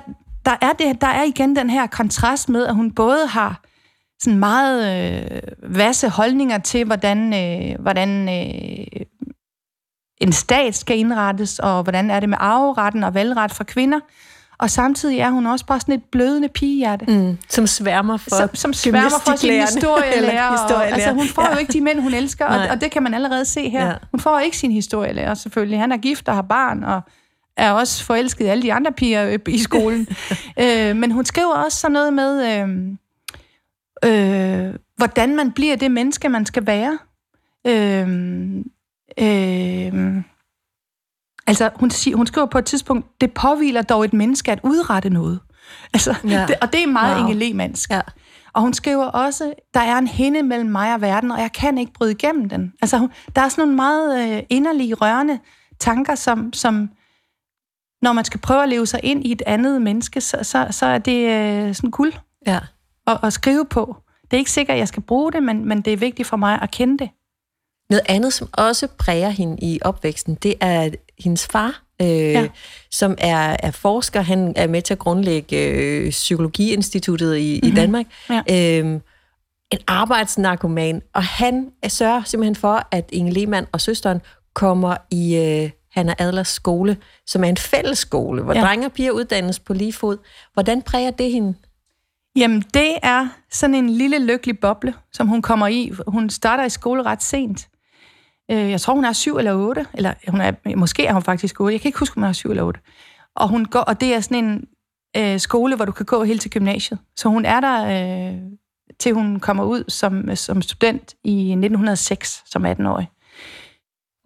der, 0.45 0.55
er 0.61 0.73
det, 0.73 1.01
der 1.01 1.07
er 1.07 1.23
igen 1.23 1.55
den 1.55 1.69
her 1.69 1.87
kontrast 1.87 2.49
med, 2.49 2.65
at 2.65 2.75
hun 2.75 2.91
både 2.91 3.27
har 3.27 3.61
sådan 4.19 4.39
meget 4.39 5.05
øh, 5.33 5.75
vasse 5.77 6.09
holdninger 6.09 6.57
til, 6.57 6.85
hvordan, 6.85 7.33
øh, 7.33 7.81
hvordan 7.81 8.29
øh, 8.29 9.05
en 10.21 10.31
stat 10.31 10.75
skal 10.75 10.97
indrettes, 10.97 11.59
og 11.59 11.83
hvordan 11.83 12.11
er 12.11 12.19
det 12.19 12.29
med 12.29 12.37
arveretten 12.41 13.03
og 13.03 13.13
valgret 13.13 13.51
for 13.51 13.63
kvinder. 13.63 13.99
Og 14.59 14.69
samtidig 14.69 15.19
er 15.19 15.29
hun 15.29 15.45
også 15.45 15.65
bare 15.65 15.79
sådan 15.79 15.95
et 15.95 16.03
blødende 16.11 16.47
pigehjerte. 16.49 17.05
Mm, 17.07 17.37
som 17.49 17.67
sværmer 17.67 18.17
for 18.17 18.29
Som, 18.29 18.55
som 18.55 18.73
sværmer 18.73 19.09
for 19.25 19.35
sin 19.35 19.61
historielærer. 19.61 20.47
Og, 20.47 20.53
historielærer. 20.61 20.93
altså, 20.93 21.11
hun 21.13 21.27
får 21.27 21.41
Ja. 21.43 21.51
jo 21.53 21.57
ikke 21.57 21.73
de 21.73 21.81
mænd, 21.81 21.99
hun 21.99 22.13
elsker, 22.13 22.45
og, 22.45 22.67
og 22.69 22.81
det 22.81 22.91
kan 22.91 23.03
man 23.03 23.13
allerede 23.13 23.45
se 23.45 23.69
her. 23.69 23.87
Ja. 23.87 23.93
Hun 24.11 24.19
får 24.19 24.39
ikke 24.39 24.57
sin 24.57 24.71
historielærer, 24.71 25.33
selvfølgelig. 25.33 25.79
Han 25.79 25.91
er 25.91 25.97
gift 25.97 26.27
og 26.29 26.35
har 26.35 26.41
barn, 26.41 26.83
og 26.83 27.01
er 27.57 27.71
også 27.71 28.03
forelsket 28.03 28.45
i 28.45 28.47
alle 28.47 28.63
de 28.63 28.73
andre 28.73 28.91
piger 28.91 29.37
i 29.47 29.57
skolen. 29.59 30.07
øh, 30.61 30.95
men 30.95 31.11
hun 31.11 31.25
skriver 31.25 31.53
også 31.53 31.77
sådan 31.79 31.93
noget 31.93 32.13
med, 32.13 32.59
øh, 34.03 34.67
øh, 34.67 34.73
hvordan 34.97 35.35
man 35.35 35.51
bliver 35.51 35.75
det 35.75 35.91
menneske, 35.91 36.29
man 36.29 36.45
skal 36.45 36.67
være. 36.67 36.97
Øh, 37.67 38.07
øh, 39.19 40.23
altså, 41.47 41.69
hun, 41.75 41.91
siger, 41.91 42.17
hun 42.17 42.27
skriver 42.27 42.47
på 42.47 42.57
et 42.57 42.65
tidspunkt, 42.65 43.21
det 43.21 43.33
påviler 43.33 43.81
dog 43.81 44.05
et 44.05 44.13
menneske 44.13 44.51
at 44.51 44.59
udrette 44.63 45.09
noget. 45.09 45.39
Altså, 45.93 46.15
Ja. 46.23 46.45
det, 46.47 46.55
og 46.61 46.73
det 46.73 46.83
er 46.83 46.87
meget 46.87 47.13
Wow. 47.15 47.21
wow. 47.23 47.29
Inge 47.31 47.39
Lehmannsk. 47.39 47.89
Ja. 47.89 48.01
Og 48.53 48.61
hun 48.61 48.73
skriver 48.73 49.05
også, 49.05 49.53
der 49.73 49.79
er 49.79 49.97
en 49.97 50.07
hende 50.07 50.43
mellem 50.43 50.69
mig 50.69 50.93
og 50.93 51.01
verden, 51.01 51.31
og 51.31 51.39
jeg 51.41 51.51
kan 51.51 51.77
ikke 51.77 51.93
bryde 51.93 52.11
igennem 52.11 52.49
den. 52.49 52.73
Altså, 52.81 52.97
hun, 52.97 53.09
der 53.35 53.41
er 53.41 53.49
sådan 53.49 53.61
nogle 53.61 53.75
meget 53.75 54.37
øh, 54.37 54.43
inderlige, 54.49 54.93
rørende 54.93 55.39
tanker, 55.79 56.15
som, 56.15 56.53
som 56.53 56.89
når 58.01 58.13
man 58.13 58.25
skal 58.25 58.39
prøve 58.39 58.63
at 58.63 58.69
leve 58.69 58.85
sig 58.85 58.99
ind 59.03 59.25
i 59.25 59.31
et 59.31 59.41
andet 59.45 59.81
menneske, 59.81 60.21
så, 60.21 60.37
så, 60.43 60.67
så 60.71 60.85
er 60.85 60.97
det 60.97 61.29
øh, 61.29 61.75
sådan 61.75 61.91
guld 61.91 62.13
Ja. 62.47 62.59
at, 63.07 63.17
at 63.23 63.33
skrive 63.33 63.65
på. 63.65 63.95
Det 64.23 64.33
er 64.33 64.37
ikke 64.37 64.51
sikkert, 64.51 64.73
at 64.75 64.79
jeg 64.79 64.87
skal 64.87 65.03
bruge 65.03 65.31
det, 65.31 65.43
men, 65.43 65.65
men 65.67 65.81
det 65.81 65.93
er 65.93 65.97
vigtigt 65.97 66.27
for 66.27 66.37
mig 66.37 66.59
at 66.61 66.71
kende 66.71 66.97
det. 66.97 67.09
Noget 67.89 68.01
andet, 68.05 68.33
som 68.33 68.49
også 68.53 68.87
præger 68.87 69.29
hende 69.29 69.57
i 69.61 69.79
opvæksten, 69.81 70.35
det 70.35 70.53
er 70.61 70.89
hendes 71.19 71.47
far, 71.47 71.83
øh, 72.01 72.07
ja. 72.07 72.47
som 72.91 73.15
er, 73.17 73.57
er 73.59 73.71
forsker. 73.71 74.21
Han 74.21 74.53
er 74.55 74.67
med 74.67 74.81
til 74.81 74.93
at 74.93 74.99
grundlægge 74.99 75.67
øh, 75.67 76.09
Psykologiinstituttet 76.09 77.37
i, 77.37 77.59
mm-hmm. 77.63 77.77
i 77.77 77.81
Danmark. 77.81 78.05
Ja. 78.29 78.41
Øh, 78.51 78.99
en 79.71 79.79
arbejdsnarkoman, 79.87 81.01
og 81.13 81.23
han 81.23 81.71
sørger 81.87 82.23
simpelthen 82.23 82.55
for, 82.55 82.87
at 82.91 83.09
Inge 83.11 83.31
Lehmann 83.31 83.67
og 83.71 83.81
søsteren 83.81 84.21
kommer 84.53 84.95
i 85.11 85.35
øh, 85.35 85.69
Hanna 85.91 86.13
Adlers 86.19 86.47
skole, 86.47 86.97
som 87.27 87.43
er 87.43 87.47
en 87.47 87.57
fælles 87.57 87.97
skole, 87.97 88.43
hvor 88.43 88.53
ja. 88.53 88.59
Ja. 88.59 88.65
drenge 88.65 88.85
og 88.85 88.91
piger 88.91 89.11
uddannes 89.11 89.59
på 89.59 89.73
lige 89.73 89.93
fod. 89.93 90.17
Hvordan 90.53 90.81
præger 90.81 91.11
det 91.11 91.31
hende? 91.31 91.53
Jamen, 92.35 92.61
det 92.73 92.97
er 93.03 93.27
sådan 93.51 93.75
en 93.75 93.89
lille 93.89 94.25
lykkelig 94.25 94.59
boble, 94.59 94.93
som 95.13 95.27
hun 95.27 95.41
kommer 95.41 95.67
i. 95.67 95.91
Hun 96.07 96.29
starter 96.29 96.65
i 96.65 96.69
skole 96.69 97.03
ret 97.03 97.23
sent. 97.23 97.67
Øh, 98.51 98.71
jeg 98.71 98.81
tror, 98.81 98.93
hun 98.93 99.05
er 99.05 99.13
syv 99.13 99.37
eller 99.37 99.53
otte, 99.53 99.85
eller 99.93 100.13
hun 100.27 100.41
er, 100.41 100.75
måske 100.75 101.05
er 101.05 101.13
hun 101.13 101.23
faktisk 101.23 101.59
otte. 101.59 101.73
Jeg 101.73 101.81
kan 101.81 101.89
ikke 101.89 101.99
huske, 101.99 102.17
om 102.17 102.23
hun 102.23 102.29
er 102.29 102.33
syv 102.33 102.49
eller 102.49 102.63
otte. 102.63 102.79
Og, 103.35 103.49
hun 103.49 103.65
går, 103.65 103.79
og 103.79 104.01
det 104.01 104.13
er 104.13 104.19
sådan 104.19 104.45
en 104.45 104.67
øh, 105.17 105.39
skole, 105.39 105.75
hvor 105.75 105.85
du 105.85 105.91
kan 105.91 106.05
gå 106.05 106.23
helt 106.23 106.41
til 106.41 106.51
gymnasiet. 106.51 106.99
Så 107.15 107.29
hun 107.29 107.45
er 107.45 107.59
der, 107.59 107.85
øh, 107.85 108.37
til 108.99 109.13
hun 109.13 109.39
kommer 109.39 109.63
ud 109.63 109.83
som, 109.87 110.35
som 110.35 110.61
student 110.61 111.15
i 111.23 111.51
1906, 111.51 112.43
som 112.45 112.65
18-årig. 112.65 113.09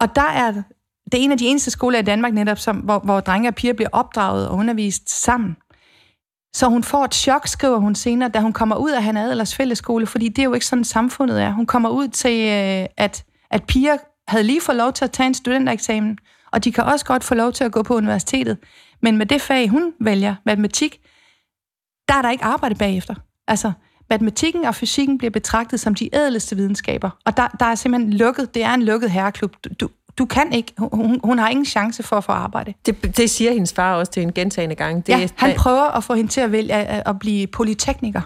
Og 0.00 0.16
der 0.16 0.30
er 0.30 0.62
det 1.12 1.20
er 1.20 1.24
en 1.24 1.32
af 1.32 1.38
de 1.38 1.46
eneste 1.46 1.70
skoler 1.70 1.98
i 1.98 2.02
Danmark 2.02 2.32
netop, 2.32 2.58
som, 2.58 2.76
hvor, 2.76 2.98
hvor 2.98 3.20
drenge 3.20 3.48
og 3.48 3.54
piger 3.54 3.74
bliver 3.74 3.88
opdraget 3.92 4.48
og 4.48 4.56
undervist 4.56 5.22
sammen. 5.22 5.56
Så 6.54 6.66
hun 6.68 6.82
får 6.82 7.04
et 7.04 7.14
chok, 7.14 7.46
skriver 7.46 7.78
hun 7.78 7.94
senere, 7.94 8.28
da 8.28 8.40
hun 8.40 8.52
kommer 8.52 8.76
ud 8.76 8.90
af 8.90 9.02
Hanna 9.02 9.20
Adlers 9.20 9.54
fællesskole, 9.54 10.06
fordi 10.06 10.28
det 10.28 10.38
er 10.38 10.44
jo 10.44 10.54
ikke 10.54 10.66
sådan, 10.66 10.84
samfundet 10.84 11.42
er. 11.42 11.50
Hun 11.50 11.66
kommer 11.66 11.88
ud 11.88 12.08
til, 12.08 12.40
øh, 12.40 12.86
at, 12.96 13.24
at 13.50 13.64
piger 13.64 13.96
havde 14.30 14.44
lige 14.44 14.60
fået 14.60 14.76
lov 14.76 14.92
til 14.92 15.04
at 15.04 15.10
tage 15.10 15.26
en 15.26 15.34
studentereksamen, 15.34 16.18
og 16.52 16.64
de 16.64 16.72
kan 16.72 16.84
også 16.84 17.04
godt 17.04 17.24
få 17.24 17.34
lov 17.34 17.52
til 17.52 17.64
at 17.64 17.72
gå 17.72 17.82
på 17.82 17.94
universitetet. 17.96 18.58
Men 19.02 19.16
med 19.16 19.26
det 19.26 19.42
fag, 19.42 19.68
hun 19.68 19.92
vælger, 20.00 20.34
matematik, 20.46 21.00
der 22.08 22.14
er 22.14 22.22
der 22.22 22.30
ikke 22.30 22.44
arbejde 22.44 22.74
bagefter. 22.74 23.14
Altså, 23.48 23.72
matematikken 24.10 24.64
og 24.64 24.74
fysikken 24.74 25.18
bliver 25.18 25.30
betragtet 25.30 25.80
som 25.80 25.94
de 25.94 26.14
ædleste 26.14 26.56
videnskaber, 26.56 27.10
og 27.24 27.36
der, 27.36 27.48
der 27.60 27.66
er 27.66 27.74
simpelthen 27.74 28.12
lukket, 28.12 28.54
det 28.54 28.64
er 28.64 28.74
en 28.74 28.82
lukket 28.82 29.10
herreklub. 29.10 29.56
Du, 29.80 29.88
du 30.18 30.26
kan 30.26 30.52
ikke, 30.52 30.72
hun, 30.78 31.20
hun 31.24 31.38
har 31.38 31.48
ingen 31.48 31.66
chance 31.66 32.02
for 32.02 32.16
at 32.16 32.24
få 32.24 32.32
arbejde. 32.32 32.74
Det, 32.86 33.16
det 33.16 33.30
siger 33.30 33.52
hendes 33.52 33.72
far 33.72 33.94
også 33.94 34.12
til 34.12 34.22
en 34.22 34.32
gentagende 34.32 34.74
gang. 34.74 35.06
Det, 35.06 35.12
ja, 35.12 35.28
han 35.36 35.56
prøver 35.56 35.82
at 35.82 36.04
få 36.04 36.14
hende 36.14 36.30
til 36.30 36.40
at 36.40 36.52
vælge 36.52 36.72
at, 36.72 37.02
at 37.06 37.18
blive 37.18 37.46
polytekniker. 37.46 38.20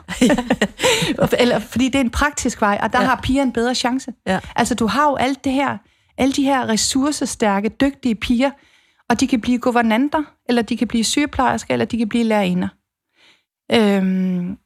Eller, 1.38 1.58
fordi 1.58 1.86
det 1.88 1.94
er 1.94 2.00
en 2.00 2.10
praktisk 2.10 2.60
vej, 2.60 2.78
og 2.82 2.92
der 2.92 3.00
ja. 3.00 3.06
har 3.06 3.20
piger 3.22 3.42
en 3.42 3.52
bedre 3.52 3.74
chance. 3.74 4.12
Ja. 4.26 4.38
Altså, 4.56 4.74
du 4.74 4.86
har 4.86 5.10
jo 5.10 5.16
alt 5.16 5.44
det 5.44 5.52
her, 5.52 5.78
alle 6.18 6.32
de 6.32 6.44
her 6.44 6.68
ressourcestærke, 6.68 7.68
dygtige 7.68 8.14
piger, 8.14 8.50
og 9.08 9.20
de 9.20 9.26
kan 9.26 9.40
blive 9.40 9.58
guvernanter, 9.58 10.22
eller 10.48 10.62
de 10.62 10.76
kan 10.76 10.88
blive 10.88 11.04
sygeplejersker, 11.04 11.74
eller 11.74 11.84
de 11.84 11.98
kan 11.98 12.08
blive 12.08 12.24
lærerinder. 12.24 12.68
Øhm, 13.72 14.58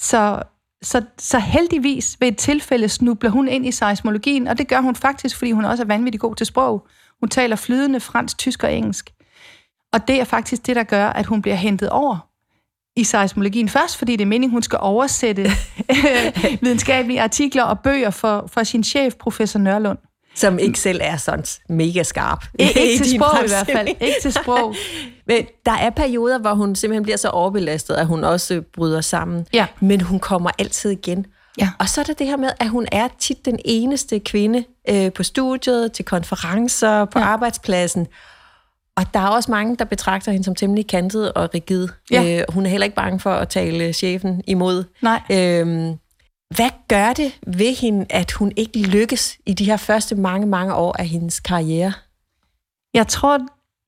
så 0.00 0.42
så, 0.82 1.02
så 1.18 1.38
heldigvis 1.38 2.16
ved 2.20 2.28
et 2.28 2.36
tilfælde 2.36 2.88
snubler 2.88 3.30
hun 3.30 3.48
ind 3.48 3.66
i 3.66 3.72
seismologien, 3.72 4.48
og 4.48 4.58
det 4.58 4.68
gør 4.68 4.80
hun 4.80 4.96
faktisk, 4.96 5.36
fordi 5.36 5.52
hun 5.52 5.64
også 5.64 5.82
er 5.82 5.86
vanvittigt 5.86 6.20
god 6.20 6.34
til 6.34 6.46
sprog. 6.46 6.86
Hun 7.20 7.28
taler 7.28 7.56
flydende 7.56 8.00
fransk, 8.00 8.38
tysk 8.38 8.64
og 8.64 8.72
engelsk. 8.72 9.10
Og 9.92 10.08
det 10.08 10.20
er 10.20 10.24
faktisk 10.24 10.66
det, 10.66 10.76
der 10.76 10.82
gør, 10.82 11.06
at 11.06 11.26
hun 11.26 11.42
bliver 11.42 11.54
hentet 11.54 11.90
over 11.90 12.28
i 12.96 13.04
seismologien. 13.04 13.68
Først 13.68 13.96
fordi 13.96 14.16
det 14.16 14.20
er 14.24 14.28
meningen, 14.28 14.50
hun 14.50 14.62
skal 14.62 14.78
oversætte 14.82 15.42
videnskabelige 16.62 17.22
artikler 17.22 17.62
og 17.62 17.80
bøger 17.80 18.10
for, 18.10 18.46
for 18.46 18.62
sin 18.62 18.84
chef, 18.84 19.14
professor 19.14 19.58
Nørlund. 19.58 19.98
Som 20.34 20.58
ikke 20.58 20.80
selv 20.80 21.00
er 21.02 21.16
sådan 21.16 21.44
mega 21.68 22.02
skarp. 22.02 22.44
Ikke, 22.58 22.82
ikke 22.86 23.04
til 23.04 23.14
sprog 23.18 23.44
i 23.44 23.48
hvert 23.48 23.70
fald. 23.72 23.88
Ikke 23.88 24.16
til 24.22 24.32
sprog. 24.32 24.74
Men 25.26 25.46
der 25.66 25.72
er 25.72 25.90
perioder, 25.90 26.38
hvor 26.38 26.54
hun 26.54 26.74
simpelthen 26.74 27.02
bliver 27.02 27.16
så 27.16 27.28
overbelastet, 27.28 27.94
at 27.94 28.06
hun 28.06 28.24
også 28.24 28.62
bryder 28.74 29.00
sammen. 29.00 29.46
Ja. 29.52 29.66
Men 29.80 30.00
hun 30.00 30.20
kommer 30.20 30.50
altid 30.58 30.90
igen. 30.90 31.26
Ja. 31.60 31.70
Og 31.78 31.88
så 31.88 32.00
er 32.00 32.04
der 32.04 32.12
det 32.12 32.26
her 32.26 32.36
med, 32.36 32.50
at 32.60 32.68
hun 32.68 32.86
er 32.92 33.08
tit 33.18 33.44
den 33.44 33.58
eneste 33.64 34.18
kvinde 34.18 34.64
øh, 34.90 35.12
på 35.12 35.22
studiet, 35.22 35.92
til 35.92 36.04
konferencer, 36.04 37.04
på 37.04 37.18
ja. 37.18 37.24
arbejdspladsen. 37.24 38.06
Og 38.96 39.04
der 39.14 39.20
er 39.20 39.28
også 39.28 39.50
mange, 39.50 39.76
der 39.76 39.84
betragter 39.84 40.32
hende 40.32 40.44
som 40.44 40.54
temmelig 40.54 40.86
kantet 40.86 41.32
og 41.32 41.50
rigid. 41.54 41.88
Ja. 42.10 42.38
Øh, 42.38 42.44
hun 42.48 42.66
er 42.66 42.70
heller 42.70 42.84
ikke 42.84 42.96
bange 42.96 43.20
for 43.20 43.30
at 43.30 43.48
tale 43.48 43.92
chefen 43.92 44.42
imod. 44.46 44.84
Nej. 45.02 45.20
Øhm, 45.30 45.94
hvad 46.56 46.70
gør 46.88 47.12
det 47.12 47.40
ved 47.46 47.76
hende, 47.76 48.06
at 48.10 48.32
hun 48.32 48.52
ikke 48.56 48.78
lykkes 48.78 49.38
i 49.46 49.54
de 49.54 49.64
her 49.64 49.76
første 49.76 50.14
mange, 50.14 50.46
mange 50.46 50.74
år 50.74 50.96
af 50.98 51.06
hendes 51.06 51.40
karriere? 51.40 51.92
Jeg 52.94 53.08
tror, 53.08 53.38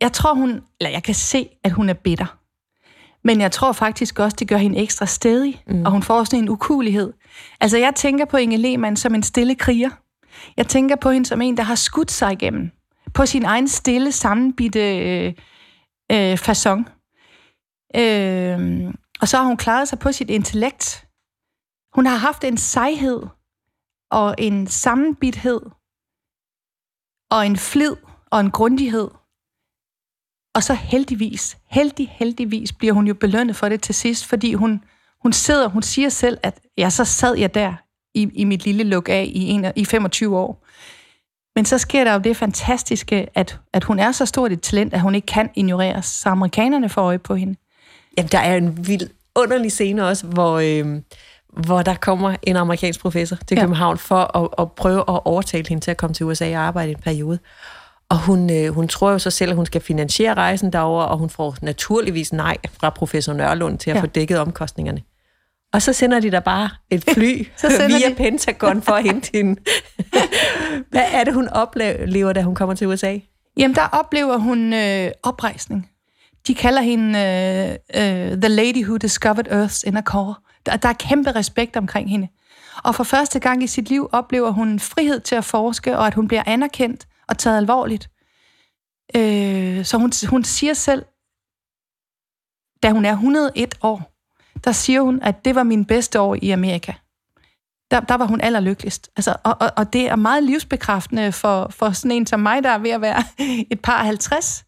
jeg 0.01 0.13
tror 0.13 0.35
hun, 0.35 0.63
eller 0.81 0.91
jeg 0.91 1.03
kan 1.03 1.15
se, 1.15 1.49
at 1.65 1.73
hun 1.73 1.89
er 1.89 1.95
bitter. 1.95 2.37
Men 3.25 3.41
jeg 3.41 3.53
tror 3.53 3.73
faktisk 3.73 4.19
også, 4.19 4.37
det 4.41 4.49
gør 4.49 4.57
hende 4.57 4.79
ekstra 4.79 5.07
stedig, 5.07 5.63
mm. 5.67 5.85
og 5.85 5.93
hun 5.93 6.03
får 6.03 6.25
sådan 6.25 6.39
en 6.39 6.49
ukulighed. 6.49 7.13
Altså, 7.61 7.79
jeg 7.79 7.95
tænker 7.95 8.25
på 8.25 8.37
Inge 8.37 8.57
Lehmann 8.57 8.97
som 8.97 9.15
en 9.15 9.23
stille 9.23 9.55
kriger. 9.55 9.91
Jeg 10.57 10.67
tænker 10.67 10.97
på 10.97 11.11
hende 11.11 11.27
som 11.27 11.41
en, 11.41 11.57
der 11.57 11.63
har 11.63 11.75
skudt 11.75 12.11
sig 12.11 12.33
igennem. 12.33 12.71
På 13.15 13.27
sin 13.27 13.45
egen 13.45 13.69
stille, 13.69 14.13
sammenbitte 14.13 14.99
øh, 14.99 15.35
øh, 16.13 16.35
façon. 16.35 16.85
Øh, 17.97 18.93
og 19.21 19.29
så 19.29 19.37
har 19.37 19.45
hun 19.45 19.57
klaret 19.57 19.89
sig 19.89 19.99
på 19.99 20.13
sit 20.13 20.31
intellekt. 20.31 21.07
Hun 21.95 22.07
har 22.07 22.17
haft 22.17 22.45
en 22.45 22.57
sejhed 22.57 23.23
og 24.11 24.35
en 24.39 24.67
sammenbithed 24.67 25.61
og 27.31 27.47
en 27.47 27.57
flid 27.57 27.97
og 28.31 28.41
en 28.41 28.51
grundighed. 28.51 29.09
Og 30.55 30.63
så 30.63 30.75
heldigvis, 30.75 31.59
heldig, 31.67 32.09
heldigvis 32.09 32.73
bliver 32.73 32.93
hun 32.93 33.07
jo 33.07 33.15
belønnet 33.15 33.57
for 33.57 33.69
det 33.69 33.83
til 33.83 33.95
sidst, 33.95 34.27
fordi 34.27 34.55
hun, 34.55 34.85
hun 35.23 35.33
sidder, 35.33 35.69
hun 35.69 35.83
siger 35.83 36.09
selv, 36.09 36.39
at 36.43 36.61
ja, 36.79 36.91
så 36.91 37.05
sad 37.05 37.37
jeg 37.37 37.55
der 37.55 37.75
i, 38.15 38.31
i 38.35 38.45
mit 38.45 38.65
lille 38.65 38.85
luk 38.85 39.09
af 39.09 39.31
i, 39.35 39.49
en, 39.49 39.67
i 39.77 39.85
25 39.85 40.39
år. 40.39 40.67
Men 41.57 41.65
så 41.65 41.79
sker 41.79 42.05
der 42.05 42.13
jo 42.13 42.19
det 42.19 42.37
fantastiske, 42.37 43.29
at, 43.35 43.61
at 43.73 43.85
hun 43.85 43.99
er 43.99 44.13
så 44.13 44.27
stort 44.27 44.53
et 44.53 44.63
talent, 44.63 44.95
at 44.95 45.01
hun 45.01 45.15
ikke 45.15 45.27
kan 45.27 45.51
ignoreres, 45.55 46.07
så 46.07 46.29
amerikanerne 46.29 46.89
får 46.89 47.03
øje 47.03 47.19
på 47.19 47.35
hende. 47.35 47.57
Jamen, 48.19 48.29
der 48.33 48.39
er 48.39 48.57
en 48.57 48.87
vild 48.87 49.11
underlig 49.35 49.73
scene 49.73 50.07
også, 50.09 50.27
hvor, 50.27 50.59
øh, 50.59 51.03
hvor 51.53 51.83
der 51.83 51.95
kommer 51.95 52.37
en 52.43 52.57
amerikansk 52.57 53.01
professor 53.01 53.37
til 53.37 53.55
ja. 53.55 53.61
København 53.61 53.99
for 53.99 54.37
at, 54.39 54.49
at 54.59 54.73
prøve 54.73 55.01
at 55.01 55.21
overtale 55.25 55.69
hende 55.69 55.85
til 55.85 55.91
at 55.91 55.97
komme 55.97 56.15
til 56.15 56.27
USA 56.27 56.57
og 56.57 56.63
arbejde 56.63 56.91
i 56.91 56.95
en 56.95 57.01
periode. 57.01 57.39
Og 58.09 58.19
hun, 58.19 58.51
øh, 58.51 58.75
hun 58.75 58.89
tror 58.89 59.11
jo 59.11 59.19
så 59.19 59.31
selv, 59.31 59.51
at 59.51 59.57
hun 59.57 59.67
skal 59.67 59.81
finansiere 59.81 60.35
rejsen 60.35 60.73
derover, 60.73 61.03
og 61.03 61.19
hun 61.19 61.31
får 61.31 61.57
naturligvis 61.63 62.33
nej 62.33 62.57
fra 62.81 62.91
professor 62.91 63.33
Nørlund 63.33 63.79
til 63.79 63.91
at 63.91 63.97
ja. 63.97 64.03
få 64.03 64.07
dækket 64.07 64.39
omkostningerne. 64.39 65.03
Og 65.73 65.83
så 65.83 65.93
sender 65.93 66.21
de 66.21 66.31
der 66.31 66.41
bare 66.41 66.71
et 66.91 67.05
fly 67.15 67.47
så 67.57 67.69
via 67.87 68.09
de... 68.09 68.15
Pentagon 68.15 68.83
for 68.83 68.93
at 68.93 69.03
hente 69.03 69.31
hende. 69.39 69.61
Hvad 70.91 71.05
er 71.13 71.25
det, 71.25 71.35
hun 71.35 71.49
oplever, 71.49 72.33
da 72.33 72.43
hun 72.43 72.55
kommer 72.55 72.75
til 72.75 72.87
USA? 72.87 73.19
Jamen, 73.57 73.75
der 73.75 73.87
oplever 73.93 74.37
hun 74.37 74.73
øh, 74.73 75.11
oprejsning. 75.23 75.91
De 76.47 76.55
kalder 76.55 76.83
hende 76.83 77.19
øh, 77.19 77.71
øh, 78.03 78.41
The 78.41 78.49
Lady 78.49 78.85
Who 78.85 78.97
Discovered 78.97 79.49
Earth's 79.49 79.83
Inner 79.87 80.03
Core. 80.03 80.35
Der, 80.67 80.77
der 80.77 80.89
er 80.89 80.93
kæmpe 80.93 81.31
respekt 81.33 81.77
omkring 81.77 82.11
hende. 82.11 82.29
Og 82.85 82.95
for 82.95 83.05
første 83.05 83.41
gang 83.41 83.63
i 83.63 83.67
sit 83.67 83.89
liv 83.89 84.09
oplever 84.13 84.51
hun 84.51 84.81
frihed 84.81 85.21
til 85.21 85.35
at 85.35 85.45
forske, 85.45 85.99
og 85.99 86.07
at 86.07 86.15
hun 86.15 86.29
bliver 86.29 86.43
anerkendt 86.47 87.09
og 87.29 87.39
taget 87.39 87.57
alvorligt. 87.57 88.11
Øh, 89.17 89.85
så 89.85 89.99
hun, 89.99 90.13
hun 90.29 90.45
siger 90.45 90.75
selv, 90.75 91.05
da 92.83 92.91
hun 92.91 93.05
er 93.05 93.13
101 93.13 93.75
år, 93.83 94.13
der 94.65 94.73
siger 94.73 95.01
hun, 95.01 95.23
at 95.23 95.45
det 95.45 95.55
var 95.55 95.63
min 95.63 95.85
bedste 95.85 96.21
år 96.21 96.37
i 96.43 96.51
Amerika. 96.51 96.93
Der, 97.91 98.01
der 98.01 98.15
var 98.15 98.27
hun 98.27 98.41
allerlykkeligst. 98.41 99.11
Altså, 99.17 99.37
og, 99.45 99.57
og, 99.61 99.71
og 99.77 99.93
det 99.93 100.09
er 100.09 100.17
meget 100.17 100.43
livsbekræftende 100.45 101.33
for, 101.33 101.69
for 101.71 101.91
sådan 101.91 102.11
en 102.11 102.27
som 102.27 102.41
mig, 102.41 102.63
der 102.63 102.71
er 102.71 102.79
ved 102.79 102.91
at 102.91 103.01
være 103.01 103.23
et 103.73 103.81
par 103.81 104.05
50, 104.05 104.65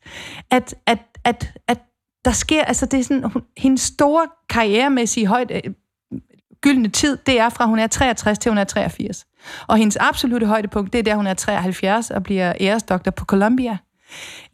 at, 0.51 0.75
at, 0.87 0.99
at, 1.25 1.59
at 1.69 1.79
der 2.25 2.33
sker, 2.33 2.65
altså 2.65 2.87
det 2.87 3.01
er 3.01 3.05
sådan, 3.05 3.25
hun, 3.25 3.43
hendes 3.57 3.81
store 3.81 4.27
karrieremæssige 4.49 5.27
højde, 5.27 5.61
gyldne 6.62 6.88
tid, 6.88 7.18
det 7.27 7.40
er 7.40 7.48
fra 7.48 7.66
hun 7.66 7.79
er 7.79 7.87
63 7.87 8.38
til 8.38 8.51
hun 8.51 8.59
er 8.59 8.64
83. 8.64 9.27
Og 9.66 9.77
hendes 9.77 9.96
absolute 9.96 10.46
højdepunkt, 10.46 10.92
det 10.92 10.98
er 10.98 11.03
der, 11.03 11.14
hun 11.14 11.27
er 11.27 11.35
73 11.35 12.11
og 12.11 12.22
bliver 12.22 12.53
æresdoktor 12.61 13.11
på 13.11 13.25
Columbia. 13.25 13.79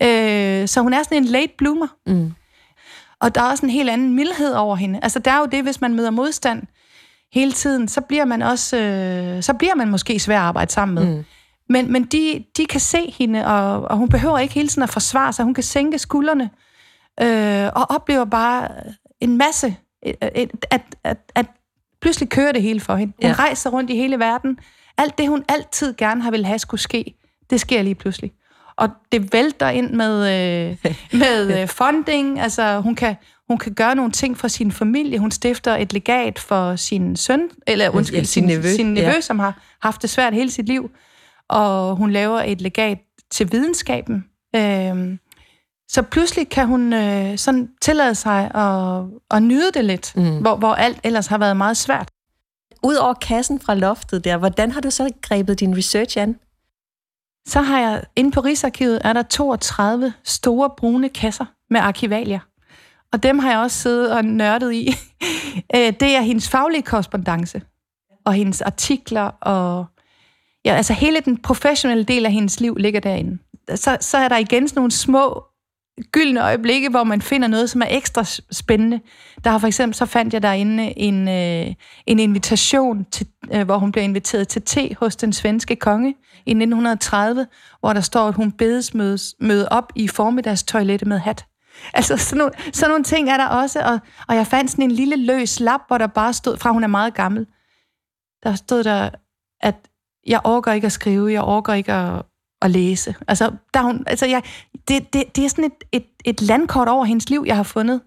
Øh, 0.03 0.69
så 0.69 0.81
hun 0.83 0.93
er 0.93 1.03
sådan 1.03 1.19
en 1.19 1.25
late 1.25 1.53
bloomer. 1.59 1.87
Mm. 2.07 2.33
Og 3.21 3.35
der 3.35 3.43
er 3.43 3.51
også 3.51 3.67
en 3.67 3.71
helt 3.71 3.91
anden 3.91 4.15
mildhed 4.15 4.55
over 4.55 4.77
hende. 4.77 5.01
Altså, 5.03 5.19
der 5.19 5.31
er 5.31 5.39
jo 5.39 5.47
det, 5.47 5.63
hvis 5.63 5.81
man 5.81 5.95
møder 5.95 6.11
modstand 6.11 6.63
hele 7.33 7.53
tiden, 7.53 7.89
så 7.89 8.01
bliver 8.01 8.25
man 8.25 8.43
også, 8.43 8.77
øh, 8.77 9.43
så 9.43 9.55
bliver 9.55 9.75
man 9.75 9.89
måske 9.89 10.19
svær 10.19 10.39
at 10.39 10.43
arbejde 10.43 10.73
sammen 10.73 10.95
med. 10.95 11.17
Mm. 11.17 11.25
Men, 11.69 11.93
men 11.93 12.05
de, 12.05 12.45
de 12.57 12.67
kan 12.67 12.81
se 12.81 13.15
hende, 13.19 13.47
og, 13.47 13.83
og 13.83 13.97
hun 13.97 14.09
behøver 14.09 14.39
ikke 14.39 14.55
hele 14.55 14.69
tiden 14.69 14.83
at 14.83 14.91
forsvare 14.91 15.33
sig. 15.33 15.45
Hun 15.45 15.55
kan 15.55 15.65
sænke 15.65 15.99
skuldrene, 15.99 16.51
øh, 17.21 17.71
og 17.75 17.91
oplever 17.91 18.25
bare 18.25 18.69
en 19.21 19.37
masse, 19.37 19.77
at, 20.03 20.51
at, 20.71 20.97
at, 21.05 21.19
at 21.35 21.47
pludselig 22.01 22.29
kører 22.29 22.53
det 22.53 22.63
hele 22.63 22.81
for 22.81 22.97
hende. 22.97 23.13
Hun 23.23 23.31
ja. 23.31 23.35
rejser 23.39 23.71
rundt 23.71 23.91
i 23.91 23.97
hele 23.97 24.19
verden. 24.19 24.59
Alt 24.99 25.19
det, 25.19 25.29
hun 25.29 25.45
altid 25.49 25.95
gerne 25.95 26.23
har 26.23 26.31
vil 26.31 26.47
have 26.47 26.59
skulle 26.59 26.81
ske, 26.81 27.15
det 27.51 27.61
sker 27.61 27.83
lige 27.83 27.95
pludselig. 27.95 28.33
Og 28.77 28.89
det 29.13 29.33
vælter 29.33 29.69
ind 29.69 29.91
med, 29.91 30.15
øh, 30.19 30.93
med 31.21 31.63
øh, 31.63 31.69
funding. 31.69 32.41
Altså, 32.41 32.81
hun 32.81 32.95
kan, 32.95 33.17
hun 33.49 33.59
kan 33.59 33.75
gøre 33.75 33.95
nogle 33.95 34.13
ting 34.13 34.39
for 34.39 34.49
sin 34.49 34.73
familie. 34.73 35.19
Hun 35.19 35.31
stifter 35.31 35.77
et 35.77 35.93
legat 35.93 36.39
for 36.39 36.77
sin 36.77 37.17
søn, 37.17 37.51
eller 37.67 37.91
undskyld, 37.91 38.19
ja, 38.19 38.25
sin, 38.25 38.49
sin 38.49 38.57
nevø, 38.57 38.75
sin 38.75 38.87
nevø 38.87 39.07
ja. 39.07 39.21
som 39.21 39.39
har 39.39 39.63
haft 39.83 40.03
det 40.03 40.11
svært 40.11 40.35
hele 40.35 40.51
sit 40.51 40.67
liv. 40.67 40.91
Og 41.49 41.97
hun 41.97 42.11
laver 42.11 42.41
et 42.41 42.61
legat 42.61 42.99
til 43.31 43.53
videnskaben. 43.53 44.25
Øh, 44.57 45.19
så 45.89 46.03
pludselig 46.03 46.49
kan 46.49 46.67
hun 46.67 46.93
øh, 46.93 47.39
sådan 47.39 47.69
tillade 47.83 48.15
sig 48.15 48.55
at, 48.55 49.05
at 49.31 49.43
nyde 49.43 49.73
det 49.75 49.85
lidt, 49.85 50.13
mm. 50.17 50.41
hvor, 50.41 50.57
hvor 50.57 50.75
alt 50.75 51.01
ellers 51.05 51.27
har 51.27 51.39
været 51.39 51.57
meget 51.57 51.77
svært. 51.77 52.09
Udover 52.83 53.15
kassen 53.15 53.61
fra 53.61 53.75
loftet 53.75 54.25
der, 54.25 54.37
hvordan 54.37 54.73
har 54.73 54.81
du 54.81 54.91
så 54.91 55.11
grebet 55.23 55.61
din 55.61 55.77
research 55.77 56.19
an? 56.19 56.37
Så 57.47 57.61
har 57.61 57.81
jeg, 57.81 58.05
inde 58.17 58.31
på 58.31 58.41
Rigsarkivet, 58.41 59.01
er 59.05 59.13
der 59.13 59.23
32 59.23 60.13
store 60.25 60.71
brune 60.77 61.09
kasser 61.09 61.45
med 61.71 61.81
arkivalier. 61.81 62.41
Og 63.13 63.23
dem 63.23 63.39
har 63.39 63.51
jeg 63.51 63.59
også 63.59 63.79
siddet 63.79 64.13
og 64.13 64.25
nørdet 64.25 64.73
i. 64.73 64.89
Øh, 65.75 65.93
det 66.01 66.17
er 66.17 66.21
hendes 66.21 66.49
faglige 66.49 66.83
korrespondence, 66.83 67.63
og 68.25 68.33
hendes 68.33 68.63
artikler, 68.63 69.23
og 69.23 69.87
ja, 70.65 70.75
altså 70.75 70.93
hele 70.93 71.21
den 71.21 71.43
professionelle 71.43 72.05
del 72.05 72.27
af 72.27 72.33
hendes 72.33 72.61
liv 72.61 72.77
ligger 72.77 73.01
derinde. 73.01 73.39
Så, 73.75 73.97
så 74.01 74.19
er 74.19 74.29
der 74.29 74.37
igen 74.37 74.69
sådan 74.69 74.81
nogle 74.81 74.91
små 74.91 75.48
gyldne 76.13 76.43
øjeblikke, 76.45 76.89
hvor 76.89 77.05
man 77.05 77.23
finder 77.23 77.49
noget, 77.49 77.71
som 77.71 77.83
er 77.83 77.87
ekstra 77.91 78.25
spændende. 78.53 79.01
Der 79.45 79.51
har 79.51 79.59
for 79.59 79.67
eksempel, 79.67 79.95
så 79.95 80.07
fandt 80.07 80.35
jeg 80.35 80.43
derinde 80.43 80.99
en, 80.99 81.29
øh, 81.29 81.75
en 82.07 82.19
invitation, 82.19 83.05
til, 83.05 83.27
øh, 83.53 83.65
hvor 83.65 83.79
hun 83.79 83.93
bliver 83.93 84.05
inviteret 84.05 84.49
til 84.49 84.63
te 84.63 84.97
hos 85.01 85.17
den 85.17 85.33
svenske 85.33 85.77
konge 85.77 86.15
i 86.47 86.51
1930, 86.51 87.47
hvor 87.81 87.93
der 87.93 88.01
står, 88.01 88.29
at 88.29 88.35
hun 88.35 88.53
bedes 88.53 88.95
mødes, 88.95 89.35
møde 89.41 89.69
op 89.69 89.93
i 89.95 90.09
formiddagstoilettet 90.09 91.09
med 91.09 91.19
hat. 91.19 91.45
Altså 91.95 92.17
sådan 92.17 92.39
nogle, 92.39 92.53
sådan 92.73 92.91
nogle 92.91 93.05
ting 93.05 93.31
er 93.31 93.37
der 93.37 93.47
også, 93.47 93.81
og, 93.81 93.99
og 94.29 94.37
jeg 94.37 94.47
fandt 94.47 94.71
sådan 94.71 94.85
en 94.85 94.91
lille 94.91 95.17
løs 95.17 95.61
lap, 95.61 95.81
hvor 95.89 95.99
der 95.99 96.07
bare 96.07 96.33
stod, 96.33 96.57
fra 96.57 96.73
hun 96.73 96.85
er 96.85 96.89
meget 96.89 97.15
gammel, 97.15 97.47
der 98.43 98.55
stod 98.55 98.85
der, 98.85 99.11
at 99.61 99.75
jeg 100.27 100.41
orker 100.45 100.73
ikke 100.73 100.87
at 100.87 100.93
skrive, 100.93 101.33
jeg 101.33 101.43
orker 101.43 101.73
ikke 101.73 101.93
at, 101.93 102.23
at 102.63 102.71
læse. 102.71 103.15
Altså, 103.29 103.51
der 103.75 103.83
hun, 103.83 104.05
altså 104.07 104.27
jeg, 104.27 104.43
det, 104.89 105.13
det, 105.13 105.37
det 105.37 105.45
er 105.45 105.49
sådan 105.49 105.65
et, 105.65 105.85
et, 105.93 106.07
et 106.25 106.43
landkort 106.43 106.89
over 106.89 107.05
hendes 107.05 107.31
liv, 107.31 107.45
jeg 107.47 107.57
har 107.57 107.63
fundet. 107.63 108.01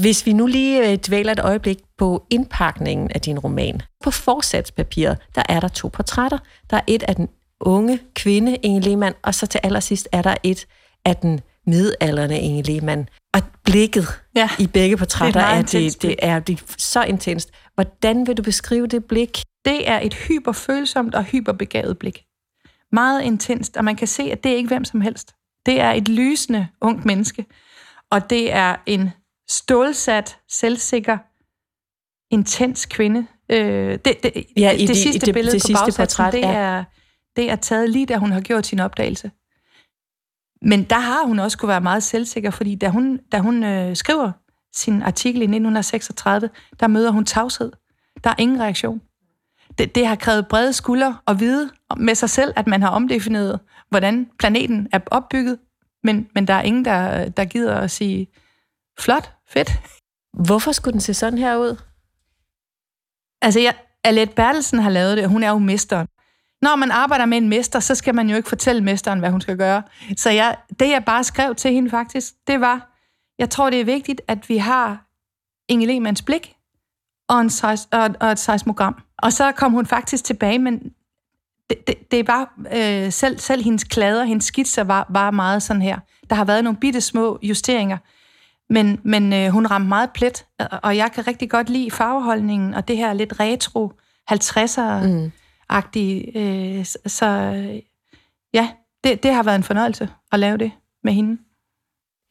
Hvis 0.00 0.26
vi 0.26 0.32
nu 0.32 0.46
lige 0.46 0.90
øh, 0.90 0.98
dvæler 1.06 1.32
et 1.32 1.40
øjeblik 1.40 1.78
på 1.98 2.26
indpakningen 2.30 3.10
af 3.14 3.20
din 3.20 3.38
roman. 3.38 3.82
På 4.04 4.10
forsatspapiret, 4.10 5.18
der 5.34 5.42
er 5.48 5.60
der 5.60 5.68
to 5.68 5.88
portrætter. 5.88 6.38
Der 6.70 6.76
er 6.76 6.80
et 6.86 7.02
af 7.02 7.16
den 7.16 7.28
unge 7.60 8.00
kvinde, 8.14 8.56
Inge 8.56 8.80
Lehmann, 8.80 9.14
og 9.22 9.34
så 9.34 9.46
til 9.46 9.60
allersidst 9.62 10.08
er 10.12 10.22
der 10.22 10.34
et 10.42 10.66
af 11.04 11.16
den 11.16 11.40
midalderne 11.66 12.40
Inge 12.40 12.62
Lehmann. 12.62 13.08
Og 13.34 13.42
blikket 13.64 14.06
ja, 14.36 14.50
i 14.58 14.66
begge 14.66 14.96
portrætter 14.96 15.40
det 15.40 15.48
er, 15.48 15.58
er, 15.58 15.62
det, 15.62 16.02
det 16.02 16.16
er 16.18 16.38
det 16.38 16.60
er 16.60 16.74
så 16.78 17.02
intenst. 17.02 17.50
Hvordan 17.74 18.26
vil 18.26 18.36
du 18.36 18.42
beskrive 18.42 18.86
det 18.86 19.04
blik? 19.04 19.38
Det 19.64 19.88
er 19.88 20.00
et 20.00 20.14
hyperfølsomt 20.14 21.14
og 21.14 21.24
hyperbegavet 21.24 21.98
blik. 21.98 22.22
Meget 22.92 23.22
intenst, 23.22 23.76
og 23.76 23.84
man 23.84 23.96
kan 23.96 24.08
se, 24.08 24.22
at 24.22 24.44
det 24.44 24.52
er 24.52 24.56
ikke 24.56 24.68
hvem 24.68 24.84
som 24.84 25.00
helst. 25.00 25.34
Det 25.66 25.80
er 25.80 25.90
et 25.90 26.08
lysende 26.08 26.68
ungt 26.80 27.04
menneske, 27.04 27.46
og 28.10 28.30
det 28.30 28.52
er 28.52 28.76
en 28.86 29.10
stålsat, 29.48 30.38
selvsikker, 30.48 31.18
intens 32.30 32.86
kvinde. 32.86 33.26
Øh, 33.48 33.98
det, 34.04 34.04
det, 34.04 34.46
ja, 34.56 34.70
det, 34.72 34.80
det, 34.80 34.88
det 34.88 34.96
sidste 34.96 35.26
det, 35.26 35.34
billede 35.34 35.54
det, 35.54 35.62
det 35.66 35.76
på 35.76 35.84
sidste 35.84 36.02
portræt, 36.02 36.32
det, 36.32 36.44
er, 36.44 36.84
det 37.36 37.50
er 37.50 37.56
taget 37.56 37.90
lige 37.90 38.06
da 38.06 38.16
hun 38.16 38.32
har 38.32 38.40
gjort 38.40 38.66
sin 38.66 38.80
opdagelse. 38.80 39.30
Men 40.62 40.84
der 40.84 40.98
har 40.98 41.26
hun 41.26 41.38
også 41.38 41.58
kunne 41.58 41.68
være 41.68 41.80
meget 41.80 42.02
selvsikker, 42.02 42.50
fordi 42.50 42.74
da 42.74 42.88
hun, 42.88 43.20
da 43.32 43.38
hun 43.38 43.64
øh, 43.64 43.96
skriver 43.96 44.32
sin 44.74 45.02
artikel 45.02 45.40
i 45.40 45.44
1936, 45.44 46.50
der 46.80 46.86
møder 46.86 47.10
hun 47.10 47.24
tavshed. 47.24 47.72
Der 48.24 48.30
er 48.30 48.34
ingen 48.38 48.60
reaktion. 48.60 49.00
Det, 49.78 49.94
det 49.94 50.06
har 50.06 50.16
krævet 50.16 50.48
brede 50.48 50.72
skuldre 50.72 51.18
at 51.26 51.40
vide 51.40 51.70
med 51.96 52.14
sig 52.14 52.30
selv, 52.30 52.52
at 52.56 52.66
man 52.66 52.82
har 52.82 52.88
omdefineret, 52.88 53.60
hvordan 53.88 54.30
planeten 54.38 54.88
er 54.92 55.00
opbygget, 55.06 55.58
men, 56.04 56.28
men 56.34 56.46
der 56.46 56.54
er 56.54 56.62
ingen, 56.62 56.84
der, 56.84 57.28
der 57.28 57.44
gider 57.44 57.74
at 57.74 57.90
sige, 57.90 58.26
flot, 58.98 59.32
fedt. 59.48 59.72
Hvorfor 60.44 60.72
skulle 60.72 60.92
den 60.92 61.00
se 61.00 61.14
sådan 61.14 61.38
her 61.38 61.56
ud? 61.56 61.76
Altså, 63.42 63.60
jeg, 63.60 63.74
Alette 64.04 64.34
Bertelsen 64.34 64.78
har 64.78 64.90
lavet 64.90 65.16
det, 65.16 65.24
og 65.24 65.30
hun 65.30 65.42
er 65.42 65.50
jo 65.50 65.58
mesteren 65.58 66.06
når 66.62 66.76
man 66.76 66.90
arbejder 66.90 67.26
med 67.26 67.38
en 67.38 67.48
mester, 67.48 67.80
så 67.80 67.94
skal 67.94 68.14
man 68.14 68.30
jo 68.30 68.36
ikke 68.36 68.48
fortælle 68.48 68.84
mesteren, 68.84 69.18
hvad 69.18 69.30
hun 69.30 69.40
skal 69.40 69.56
gøre. 69.56 69.82
Så 70.16 70.30
jeg, 70.30 70.56
det, 70.80 70.90
jeg 70.90 71.04
bare 71.04 71.24
skrev 71.24 71.54
til 71.54 71.72
hende 71.72 71.90
faktisk, 71.90 72.34
det 72.46 72.60
var, 72.60 72.96
jeg 73.38 73.50
tror, 73.50 73.70
det 73.70 73.80
er 73.80 73.84
vigtigt, 73.84 74.20
at 74.28 74.48
vi 74.48 74.56
har 74.56 75.06
Inge 75.68 75.86
Lehmanns 75.86 76.22
blik 76.22 76.54
og, 77.28 77.40
en 77.40 77.50
seis, 77.50 77.88
og, 77.92 78.10
og 78.20 78.32
et 78.32 78.38
seismogram. 78.38 78.96
Og 79.18 79.32
så 79.32 79.52
kom 79.52 79.72
hun 79.72 79.86
faktisk 79.86 80.24
tilbage, 80.24 80.58
men 80.58 80.78
det, 81.70 81.86
det, 81.86 82.10
det 82.10 82.28
var 82.28 82.52
øh, 82.76 83.12
selv, 83.12 83.38
selv 83.38 83.62
hendes 83.62 83.84
klader, 83.84 84.24
hendes 84.24 84.44
skitser 84.44 84.84
var, 84.84 85.06
var 85.10 85.30
meget 85.30 85.62
sådan 85.62 85.82
her. 85.82 85.98
Der 86.30 86.36
har 86.36 86.44
været 86.44 86.64
nogle 86.64 86.78
bitte 86.78 87.00
små 87.00 87.38
justeringer, 87.42 87.98
men, 88.70 89.00
men 89.04 89.32
øh, 89.32 89.48
hun 89.48 89.66
ramte 89.66 89.88
meget 89.88 90.10
plet, 90.14 90.46
og 90.82 90.96
jeg 90.96 91.12
kan 91.12 91.26
rigtig 91.26 91.50
godt 91.50 91.70
lide 91.70 91.90
farveholdningen, 91.90 92.74
og 92.74 92.88
det 92.88 92.96
her 92.96 93.12
lidt 93.12 93.40
retro 93.40 93.92
50'er 94.32 95.06
mm 95.06 95.32
øh, 96.34 96.84
så 97.06 97.26
øh, 97.26 97.82
ja, 98.54 98.70
det, 99.04 99.22
det 99.22 99.34
har 99.34 99.42
været 99.42 99.56
en 99.56 99.62
fornøjelse 99.62 100.08
at 100.32 100.38
lave 100.38 100.56
det 100.58 100.72
med 101.04 101.12
hende. 101.12 101.38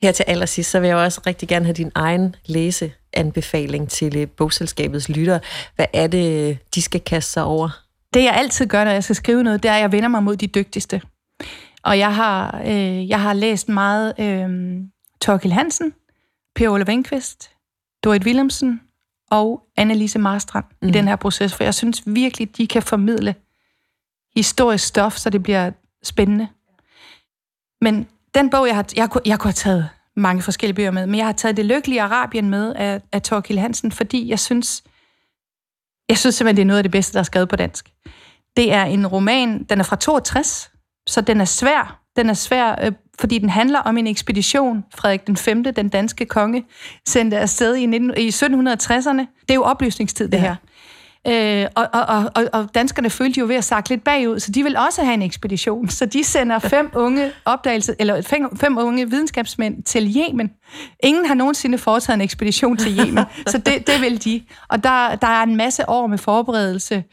Her 0.01 0.11
til 0.11 0.23
allersidst, 0.27 0.71
så 0.71 0.79
vil 0.79 0.87
jeg 0.87 0.97
også 0.97 1.21
rigtig 1.27 1.49
gerne 1.49 1.65
have 1.65 1.73
din 1.73 1.91
egen 1.95 2.35
læseanbefaling 2.45 3.89
til 3.89 4.17
øh, 4.17 4.27
bogselskabets 4.27 5.09
lytter. 5.09 5.39
Hvad 5.75 5.85
er 5.93 6.07
det, 6.07 6.57
de 6.75 6.81
skal 6.81 7.01
kaste 7.01 7.31
sig 7.31 7.43
over? 7.43 7.83
Det 8.13 8.23
jeg 8.23 8.33
altid 8.33 8.67
gør, 8.67 8.83
når 8.83 8.91
jeg 8.91 9.03
skal 9.03 9.15
skrive 9.15 9.43
noget, 9.43 9.63
det 9.63 9.69
er, 9.69 9.75
at 9.75 9.81
jeg 9.81 9.91
vender 9.91 10.09
mig 10.09 10.23
mod 10.23 10.35
de 10.35 10.47
dygtigste. 10.47 11.01
Og 11.83 11.99
jeg 11.99 12.15
har, 12.15 12.61
øh, 12.65 13.09
jeg 13.09 13.21
har 13.21 13.33
læst 13.33 13.69
meget 13.69 14.13
øh, 14.19 14.79
Torkil 15.21 15.51
Hansen, 15.51 15.93
Per 16.55 16.69
Ole 16.69 16.87
Venkvist, 16.87 17.49
Dorit 18.03 18.23
Willemsen, 18.23 18.81
og 19.31 19.63
Annelise 19.77 20.19
Marstrand 20.19 20.65
mm. 20.81 20.87
i 20.87 20.91
den 20.91 21.07
her 21.07 21.15
proces, 21.15 21.53
for 21.53 21.63
jeg 21.63 21.73
synes 21.73 22.03
virkelig, 22.05 22.57
de 22.57 22.67
kan 22.67 22.83
formidle 22.83 23.35
historisk 24.35 24.87
stof, 24.87 25.17
så 25.17 25.29
det 25.29 25.43
bliver 25.43 25.71
spændende. 26.03 26.47
Men 27.81 28.07
den 28.35 28.49
bog, 28.49 28.67
jeg 28.67 28.75
har, 28.75 28.85
jeg, 28.95 29.09
jeg 29.25 29.39
kunne 29.39 29.49
have 29.49 29.53
taget 29.53 29.89
mange 30.15 30.41
forskellige 30.41 30.75
bøger 30.75 30.91
med, 30.91 31.07
men 31.07 31.15
jeg 31.15 31.25
har 31.25 31.33
taget 31.33 31.57
Det 31.57 31.65
Lykkelige 31.65 32.01
Arabien 32.01 32.49
med 32.49 32.73
af, 32.75 33.01
af 33.11 33.21
Torkil 33.21 33.59
Hansen, 33.59 33.91
fordi 33.91 34.29
jeg 34.29 34.39
synes, 34.39 34.83
jeg 36.09 36.17
synes 36.17 36.35
simpelthen, 36.35 36.55
det 36.57 36.61
er 36.61 36.65
noget 36.65 36.77
af 36.77 36.83
det 36.83 36.91
bedste, 36.91 37.13
der 37.13 37.19
er 37.19 37.23
skrevet 37.23 37.49
på 37.49 37.55
dansk. 37.55 37.89
Det 38.57 38.73
er 38.73 38.83
en 38.83 39.07
roman, 39.07 39.63
den 39.63 39.79
er 39.79 39.83
fra 39.83 39.95
62, 39.95 40.71
så 41.07 41.21
den 41.21 41.41
er 41.41 41.45
svær. 41.45 42.01
Den 42.15 42.29
er 42.29 42.33
svær 42.33 42.75
øh, 42.85 42.91
fordi 43.19 43.37
den 43.37 43.49
handler 43.49 43.79
om 43.79 43.97
en 43.97 44.07
ekspedition, 44.07 44.83
Frederik 44.95 45.27
den 45.27 45.37
5., 45.37 45.63
den 45.63 45.89
danske 45.89 46.25
konge, 46.25 46.65
sendte 47.07 47.37
afsted 47.37 47.75
i, 47.75 47.85
19, 47.85 48.13
i 48.17 48.29
1760'erne. 48.29 49.41
Det 49.41 49.49
er 49.49 49.53
jo 49.53 49.63
oplysningstid, 49.63 50.27
det 50.27 50.37
ja. 50.37 50.41
her. 50.41 50.55
Øh, 51.27 51.65
og, 51.75 51.87
og, 51.93 52.31
og, 52.35 52.43
og 52.53 52.69
danskerne 52.75 53.09
følte 53.09 53.39
jo 53.39 53.45
ved 53.45 53.55
at 53.55 53.63
sagt 53.63 53.89
lidt 53.89 54.03
bagud, 54.03 54.39
så 54.39 54.51
de 54.51 54.63
vil 54.63 54.77
også 54.77 55.03
have 55.03 55.13
en 55.13 55.21
ekspedition. 55.21 55.89
Så 55.89 56.05
de 56.05 56.23
sender 56.23 56.59
fem 56.75 56.91
unge 56.95 57.31
opdagelser, 57.45 57.93
eller 57.99 58.21
fem, 58.21 58.57
fem 58.57 58.77
unge 58.77 59.09
videnskabsmænd 59.09 59.83
til 59.83 60.15
Yemen. 60.17 60.51
Ingen 61.03 61.25
har 61.25 61.33
nogensinde 61.33 61.77
foretaget 61.77 62.17
en 62.17 62.21
ekspedition 62.21 62.77
til 62.77 62.99
Yemen, 62.99 63.25
så 63.47 63.57
det, 63.57 63.87
det 63.87 64.01
vil 64.01 64.23
de. 64.23 64.43
Og 64.67 64.83
der, 64.83 65.15
der 65.15 65.27
er 65.27 65.43
en 65.43 65.55
masse 65.55 65.89
år 65.89 66.07
med 66.07 66.17
forberedelse. 66.17 67.03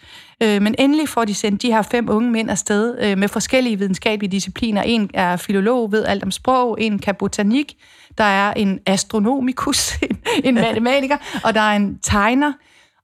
Øh, 0.43 0.63
men 0.63 0.75
endelig 0.79 1.09
får 1.09 1.25
de 1.25 1.35
sendt 1.35 1.63
de 1.63 1.73
her 1.73 1.83
fem 1.83 2.11
unge 2.11 2.31
mænd 2.31 2.51
afsted 2.51 2.99
øh, 3.01 3.19
med 3.19 3.29
forskellige 3.29 3.79
videnskabelige 3.79 4.31
discipliner. 4.31 4.83
En 4.83 5.11
er 5.15 5.37
filolog, 5.37 5.93
ved 5.93 6.05
alt 6.05 6.23
om 6.23 6.31
sprog, 6.31 6.77
en 6.81 6.99
kan 6.99 7.15
botanik, 7.15 7.75
der 8.19 8.25
er 8.25 8.53
en 8.53 8.81
astronomikus, 8.87 9.93
en, 10.03 10.19
en 10.45 10.55
matematiker, 10.55 11.17
og 11.45 11.55
der 11.55 11.61
er 11.61 11.77
en 11.77 11.99
tegner, 12.03 12.53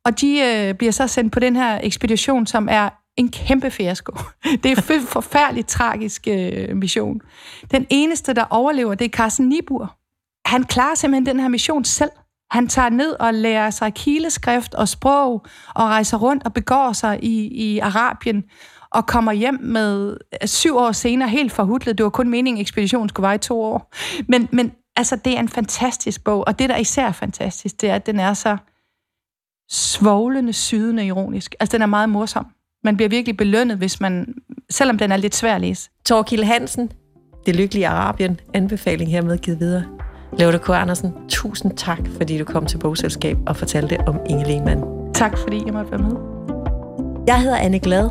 og 0.05 0.21
de 0.21 0.41
øh, 0.41 0.75
bliver 0.75 0.93
så 0.93 1.07
sendt 1.07 1.33
på 1.33 1.41
den 1.41 1.57
her 1.57 1.81
ekspedition, 1.83 2.47
som 2.47 2.69
er 2.71 2.89
en 3.17 3.29
kæmpe 3.29 3.71
fiasko. 3.71 4.13
Det 4.63 4.67
er 4.67 4.95
en 4.95 5.07
forfærdeligt 5.07 5.69
tragisk 5.69 6.29
øh, 6.29 6.77
mission. 6.77 7.21
Den 7.71 7.87
eneste, 7.91 8.33
der 8.33 8.45
overlever, 8.51 8.95
det 8.95 9.05
er 9.05 9.09
Carsten 9.09 9.49
Nibur. 9.49 9.97
Han 10.47 10.65
klarer 10.65 10.95
simpelthen 10.95 11.27
den 11.27 11.41
her 11.41 11.49
mission 11.49 11.85
selv. 11.85 12.11
Han 12.51 12.69
tager 12.69 12.89
ned 12.89 13.17
og 13.21 13.35
lærer 13.35 13.71
sig 13.71 13.95
kileskrift 13.95 14.75
og 14.75 14.89
sprog, 14.89 15.33
og 15.75 15.85
rejser 15.85 16.19
rundt 16.19 16.45
og 16.45 16.53
begår 16.53 16.93
sig 16.93 17.25
i, 17.25 17.47
i 17.47 17.79
Arabien, 17.79 18.45
og 18.91 19.07
kommer 19.07 19.33
hjem 19.33 19.59
med 19.63 20.17
øh, 20.43 20.49
syv 20.49 20.77
år 20.77 20.93
senere 20.93 21.29
helt 21.29 21.53
forhudlet. 21.53 21.99
Det 21.99 22.05
var 22.05 22.11
kun 22.11 22.29
meningen, 22.29 22.59
at 22.59 22.61
ekspeditionen 22.61 23.09
skulle 23.09 23.25
være 23.25 23.35
i 23.35 23.39
to 23.39 23.63
år. 23.63 23.95
Men, 24.29 24.49
men 24.53 24.73
altså, 24.97 25.17
det 25.17 25.37
er 25.37 25.41
en 25.41 25.49
fantastisk 25.49 26.25
bog, 26.25 26.45
og 26.47 26.59
det, 26.59 26.69
der 26.69 26.77
især 26.77 27.07
er 27.07 27.13
fantastisk, 27.13 27.81
det 27.81 27.91
er, 27.91 27.95
at 27.95 28.07
den 28.07 28.21
er 28.21 28.35
så 28.35 28.57
svoglende, 29.71 30.53
sydende 30.53 31.07
ironisk. 31.07 31.55
Altså, 31.61 31.77
den 31.77 31.83
er 31.83 31.87
meget 31.87 32.09
morsom. 32.09 32.47
Man 32.85 32.97
bliver 32.97 33.09
virkelig 33.09 33.37
belønnet, 33.37 33.77
hvis 33.77 34.01
man, 34.01 34.35
selvom 34.71 34.99
den 34.99 35.13
er 35.13 35.17
lidt 35.17 35.35
svær 35.35 35.55
at 35.55 35.61
læse. 35.61 35.91
Torkil 36.07 36.45
Hansen, 36.45 36.93
Det 37.47 37.57
Lykkelige 37.57 37.89
Arabien, 37.89 38.41
anbefaling 38.55 39.11
hermed 39.11 39.39
givet 39.39 39.61
videre. 39.61 39.85
Leo 40.39 40.59
K. 40.59 40.69
Andersen, 40.69 41.13
tusind 41.29 41.73
tak, 41.77 42.01
fordi 42.17 42.39
du 42.39 42.45
kom 42.45 42.67
til 42.67 42.79
Bogselskab 42.79 43.37
og 43.47 43.57
fortalte 43.57 43.99
om 44.07 44.21
Inge 44.29 44.45
Lehmann. 44.45 44.85
Tak, 45.15 45.39
fordi 45.39 45.63
jeg 45.67 45.73
måtte 45.73 45.91
være 45.91 46.03
med. 46.03 46.17
Jeg 47.27 47.41
hedder 47.41 47.57
Anne 47.57 47.79
Glad. 47.79 48.11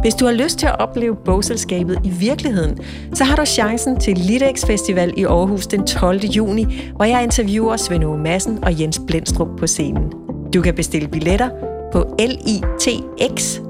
Hvis 0.00 0.14
du 0.14 0.24
har 0.24 0.32
lyst 0.32 0.58
til 0.58 0.66
at 0.66 0.80
opleve 0.80 1.16
bogselskabet 1.24 1.98
i 2.04 2.10
virkeligheden, 2.10 2.78
så 3.14 3.24
har 3.24 3.36
du 3.36 3.44
chancen 3.44 4.00
til 4.00 4.18
Litex 4.18 4.66
Festival 4.66 5.14
i 5.16 5.24
Aarhus 5.24 5.66
den 5.66 5.86
12. 5.86 6.18
juni, 6.18 6.90
hvor 6.96 7.04
jeg 7.04 7.22
interviewer 7.22 7.76
Svend 7.76 8.16
Madsen 8.16 8.64
og 8.64 8.80
Jens 8.80 9.00
Blendstrup 9.06 9.48
på 9.58 9.66
scenen. 9.66 10.29
Du 10.54 10.62
kan 10.62 10.74
bestille 10.74 11.08
billetter 11.08 11.50
på 11.92 12.16
litx.dk. 12.18 13.60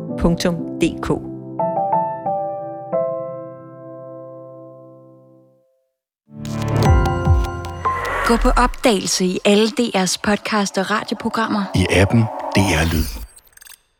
Gå 8.27 8.37
på 8.37 8.49
opdagelse 8.49 9.25
i 9.25 9.38
alle 9.45 9.69
DR's 9.81 10.16
podcast 10.23 10.79
og 10.79 10.90
radioprogrammer. 10.90 11.62
I 11.75 11.87
appen 11.90 12.21
DR 12.57 12.93
Lyd. 12.93 13.30